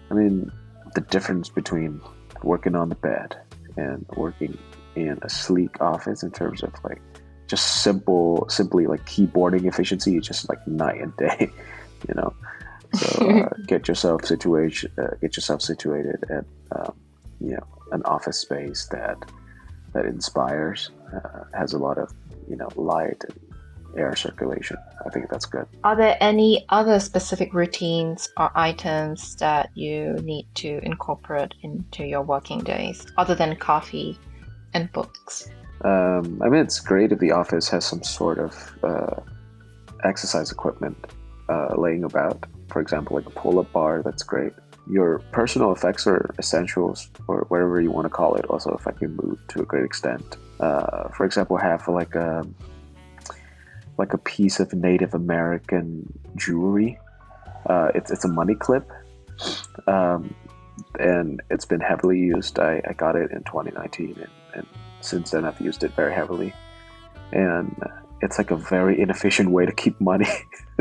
I 0.10 0.14
mean, 0.14 0.50
the 0.94 1.02
difference 1.02 1.50
between 1.50 2.00
working 2.42 2.74
on 2.74 2.88
the 2.88 2.96
bed 2.96 3.38
and 3.76 4.06
working 4.16 4.58
in 4.96 5.20
a 5.24 5.30
sleek 5.30 5.82
office 5.82 6.24
in 6.24 6.32
terms 6.32 6.64
of 6.64 6.74
like 6.86 7.02
just 7.48 7.84
simple, 7.84 8.46
simply 8.48 8.88
like 8.88 9.06
keyboarding 9.06 9.66
efficiency 9.66 10.16
is 10.16 10.26
just 10.26 10.48
like 10.48 10.66
night 10.66 11.02
and 11.02 11.14
day, 11.18 11.50
you 12.08 12.14
know. 12.16 12.34
So 12.94 13.30
uh, 13.30 13.50
get 13.68 13.90
yourself 13.90 14.24
situation, 14.24 14.90
uh, 14.98 15.16
get 15.20 15.36
yourself 15.36 15.62
situated 15.62 16.24
at 16.30 16.46
um, 16.72 16.94
you 17.42 17.56
know 17.58 17.68
an 17.92 18.04
office 18.04 18.40
space 18.40 18.88
that 18.94 19.18
that 19.92 20.06
inspires, 20.06 20.92
uh, 21.14 21.44
has 21.54 21.74
a 21.74 21.78
lot 21.78 21.98
of 21.98 22.14
you 22.50 22.56
know 22.56 22.70
light 22.76 23.24
and 23.28 23.40
air 23.98 24.16
circulation. 24.16 24.78
I 25.06 25.10
think 25.10 25.30
that's 25.30 25.46
good. 25.46 25.66
Are 25.84 25.96
there 25.96 26.18
any 26.20 26.66
other 26.70 27.00
specific 27.00 27.54
routines 27.54 28.30
or 28.38 28.52
items 28.56 29.36
that 29.38 29.70
you 29.74 30.14
need 30.24 30.48
to 30.56 30.80
incorporate 30.84 31.54
into 31.64 32.06
your 32.06 32.22
working 32.22 32.60
days 32.60 33.06
other 33.18 33.36
than 33.36 33.56
coffee 33.56 34.18
and 34.74 34.92
books? 34.92 35.50
Um, 35.84 36.42
I 36.44 36.50
mean, 36.50 36.62
it's 36.62 36.80
great 36.80 37.12
if 37.12 37.20
the 37.20 37.32
office 37.32 37.70
has 37.70 37.86
some 37.86 38.04
sort 38.04 38.40
of 38.40 38.78
uh, 38.84 39.22
exercise 40.04 40.52
equipment 40.52 40.98
uh, 41.50 41.76
laying 41.78 42.04
about. 42.04 42.46
For 42.70 42.82
example, 42.82 43.16
like 43.16 43.28
a 43.28 43.30
pull 43.30 43.60
up 43.60 43.72
bar, 43.72 44.02
that's 44.04 44.24
great. 44.24 44.54
Your 44.88 45.20
personal 45.32 45.72
effects 45.72 46.06
or 46.06 46.34
essentials, 46.38 47.10
or 47.28 47.46
whatever 47.50 47.82
you 47.82 47.92
want 47.92 48.06
to 48.06 48.10
call 48.10 48.36
it, 48.36 48.46
also 48.46 48.70
affect 48.72 49.02
your 49.02 49.10
mood 49.10 49.40
to 49.50 49.62
a 49.62 49.66
great 49.66 49.84
extent. 49.84 50.38
Uh, 50.60 51.10
for 51.10 51.26
example, 51.26 51.58
have 51.58 51.88
like 51.88 52.16
a 52.16 52.46
like 53.98 54.14
a 54.14 54.18
piece 54.18 54.60
of 54.60 54.74
Native 54.74 55.14
American 55.14 56.12
jewelry. 56.36 57.00
Uh, 57.66 57.90
it's 57.96 58.12
it's 58.12 58.26
a 58.26 58.28
money 58.28 58.56
clip, 58.56 58.90
um, 59.88 60.34
and 61.00 61.42
it's 61.50 61.66
been 61.66 61.80
heavily 61.80 62.20
used. 62.20 62.60
I, 62.60 62.82
I 62.88 62.94
got 62.94 63.16
it 63.16 63.32
in 63.32 63.44
2019, 63.44 64.18
and, 64.20 64.28
and, 64.54 64.68
since 65.02 65.32
then 65.32 65.46
I've 65.46 65.62
used 65.62 65.84
it 65.84 65.92
very 65.92 66.14
heavily. 66.14 66.52
And 67.32 67.76
it's 68.22 68.40
like 68.40 68.50
a 68.50 68.56
very 68.56 69.00
inefficient 69.00 69.52
way 69.52 69.66
to 69.66 69.72
keep 69.72 70.00
money, 70.02 70.30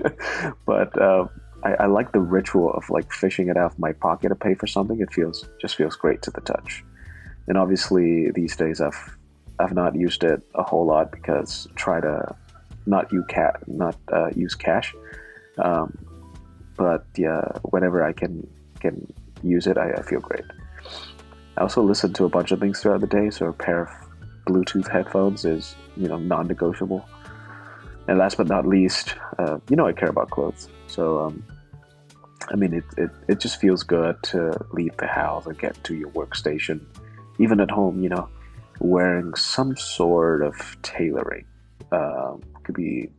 but 0.67 1.01
uh, 1.01 1.27
I, 1.65 1.73
I 1.85 1.87
like 1.87 2.13
the 2.13 2.21
ritual 2.21 2.73
of 2.73 2.89
like 2.91 3.13
fishing 3.13 3.49
it 3.49 3.57
out 3.57 3.73
of 3.73 3.79
my 3.79 3.93
pocket 3.93 4.29
to 4.29 4.35
pay 4.35 4.55
for 4.55 4.67
something. 4.67 5.01
It 5.01 5.13
feels 5.13 5.49
just 5.61 5.77
feels 5.77 5.97
great 5.97 6.23
to 6.23 6.31
the 6.31 6.41
touch. 6.43 6.85
And 7.49 7.59
obviously 7.59 8.31
these 8.31 8.57
days 8.57 8.81
I've 8.81 9.17
I've 9.59 9.73
not 9.73 9.95
used 9.95 10.25
it 10.25 10.43
a 10.55 10.63
whole 10.63 10.87
lot 10.87 11.11
because 11.13 11.69
try 11.77 12.01
to 12.01 12.37
not 12.87 13.11
use 13.13 13.25
cat 13.29 13.57
not 13.67 13.97
uh, 14.13 14.31
use 14.35 14.55
cash. 14.55 14.95
Um, 15.59 15.97
but 16.77 17.07
yeah, 17.17 17.43
whenever 17.63 18.05
I 18.05 18.13
can 18.13 18.47
can 18.81 19.07
use 19.43 19.67
it, 19.67 19.79
I, 19.79 19.93
I, 19.93 20.03
feel 20.03 20.21
great. 20.21 20.45
I 21.57 21.63
also 21.63 21.83
listen 21.83 22.13
to 22.15 22.25
a 22.25 22.29
bunch 22.29 22.51
of 22.51 22.61
things 22.61 22.81
throughout 22.81 23.01
the 23.01 23.07
day, 23.07 23.31
so 23.31 23.47
a 23.47 23.53
pair 23.53 23.83
of 23.83 23.89
Bluetooth 24.47 24.89
headphones 24.89 25.45
is 25.45 25.77
you 25.97 26.09
know 26.09 26.19
non-negotiable. 26.19 27.09
And 28.09 28.19
last 28.19 28.37
but 28.37 28.49
not 28.49 28.67
least, 28.67 29.15
uh, 29.39 29.59
you 29.71 29.77
know 29.77 29.87
I 29.87 29.93
care 29.93 30.11
about 30.11 30.31
clothes, 30.31 30.69
so 30.89 31.21
um, 31.21 31.45
I 32.51 32.57
mean 32.57 32.75
it, 32.75 32.85
it 32.97 33.11
it 33.29 33.41
just 33.41 33.61
feels 33.61 33.83
good 33.83 34.23
to 34.25 34.53
leave 34.73 34.97
the 34.97 35.07
house 35.07 35.47
and 35.47 35.59
get 35.59 35.83
to 35.85 35.95
your 35.95 36.11
workstation, 36.11 36.85
even 37.39 37.61
at 37.61 37.71
home. 37.71 38.03
You 38.03 38.11
know, 38.11 38.29
wearing 38.81 39.35
some 39.35 39.77
sort 39.77 40.43
of 40.43 40.55
tailoring. 40.83 41.47
Um, 41.93 42.43
could 42.65 42.75
be 42.75 43.11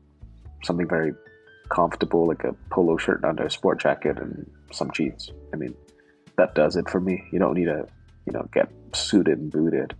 something 0.64 0.88
very 0.88 1.14
comfortable, 1.70 2.28
like 2.28 2.43
a 2.43 2.54
polo 2.70 2.97
shirt 2.97 3.24
under 3.24 3.45
a 3.45 3.52
sport 3.52 3.80
jacket 3.80 4.18
and 4.18 4.49
some 4.72 4.91
jeans. 4.91 5.32
I 5.54 5.58
mean, 5.58 5.76
that 6.38 6.56
does 6.56 6.76
it 6.76 6.89
for 6.89 6.99
me. 6.99 7.24
You 7.32 7.39
don't 7.39 7.54
need 7.54 7.66
to, 7.66 7.88
you 8.26 8.34
know, 8.34 8.47
get 8.54 8.70
suited 8.93 9.38
and 9.38 9.52
booted. 9.52 9.95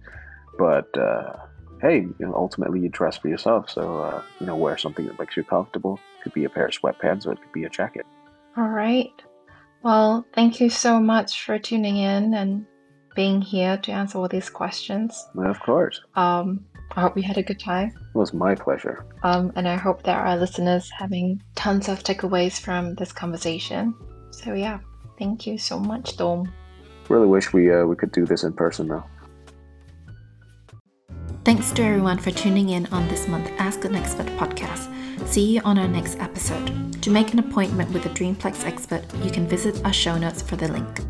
But 0.58 0.96
uh, 0.98 1.38
hey, 1.82 2.02
you 2.02 2.16
know, 2.20 2.34
ultimately 2.34 2.80
you 2.80 2.90
dress 2.90 3.18
for 3.18 3.28
yourself, 3.28 3.70
so 3.70 4.04
uh, 4.04 4.22
you 4.40 4.48
know, 4.48 4.56
wear 4.56 4.78
something 4.78 5.06
that 5.06 5.20
makes 5.20 5.38
you 5.38 5.44
comfortable. 5.44 6.00
Could 6.24 6.34
be 6.34 6.46
a 6.46 6.50
pair 6.50 6.66
of 6.66 6.72
sweatpants, 6.72 7.26
or 7.26 7.34
it 7.34 7.42
could 7.42 7.52
be 7.52 7.66
a 7.66 7.70
jacket. 7.70 8.06
All 8.58 8.70
right. 8.70 9.12
Well, 9.84 10.26
thank 10.34 10.60
you 10.60 10.70
so 10.70 11.00
much 11.00 11.44
for 11.44 11.60
tuning 11.60 11.98
in 11.98 12.34
and 12.34 12.66
being 13.16 13.42
here 13.42 13.78
to 13.78 13.92
answer 13.92 14.18
all 14.18 14.28
these 14.28 14.50
questions. 14.50 15.28
Of 15.38 15.60
course. 15.60 16.02
Um, 16.16 16.66
I 16.96 17.02
hope 17.02 17.18
you 17.18 17.24
had 17.24 17.38
a 17.38 17.44
good 17.44 17.60
time. 17.60 17.90
It 17.90 18.18
was 18.18 18.34
my 18.34 18.56
pleasure. 18.56 19.06
Um, 19.24 19.52
and 19.56 19.68
I 19.68 19.76
hope 19.76 20.04
that 20.04 20.18
our 20.18 20.38
listeners 20.38 20.90
having 20.90 21.42
tons 21.56 21.90
of 21.90 22.04
takeaways 22.04 22.60
from 22.60 22.96
this 22.96 23.12
conversation. 23.12 23.94
So 24.32 24.54
yeah, 24.54 24.80
thank 25.20 25.46
you 25.46 25.58
so 25.58 25.80
much, 25.80 26.18
Dom. 26.18 26.52
Really 27.10 27.28
wish 27.28 27.54
we 27.54 27.72
uh, 27.72 27.86
we 27.86 27.96
could 27.96 28.12
do 28.12 28.26
this 28.26 28.44
in 28.44 28.54
person 28.54 28.88
now. 28.88 29.06
Thanks 31.44 31.72
to 31.74 31.84
everyone 31.84 32.18
for 32.18 32.32
tuning 32.32 32.70
in 32.70 32.88
on 32.88 33.08
this 33.08 33.28
month 33.28 33.52
Ask 33.60 33.86
an 33.86 33.96
Expert 33.96 34.26
podcast. 34.38 34.92
See 35.26 35.56
you 35.56 35.62
on 35.62 35.78
our 35.78 35.88
next 35.88 36.20
episode. 36.20 37.02
To 37.02 37.10
make 37.10 37.34
an 37.34 37.40
appointment 37.40 37.92
with 37.92 38.06
a 38.06 38.10
Dreamplex 38.10 38.66
expert, 38.66 39.04
you 39.24 39.32
can 39.32 39.48
visit 39.48 39.84
our 39.86 39.94
show 39.94 40.18
notes 40.18 40.42
for 40.42 40.56
the 40.56 40.68
link. 40.68 41.02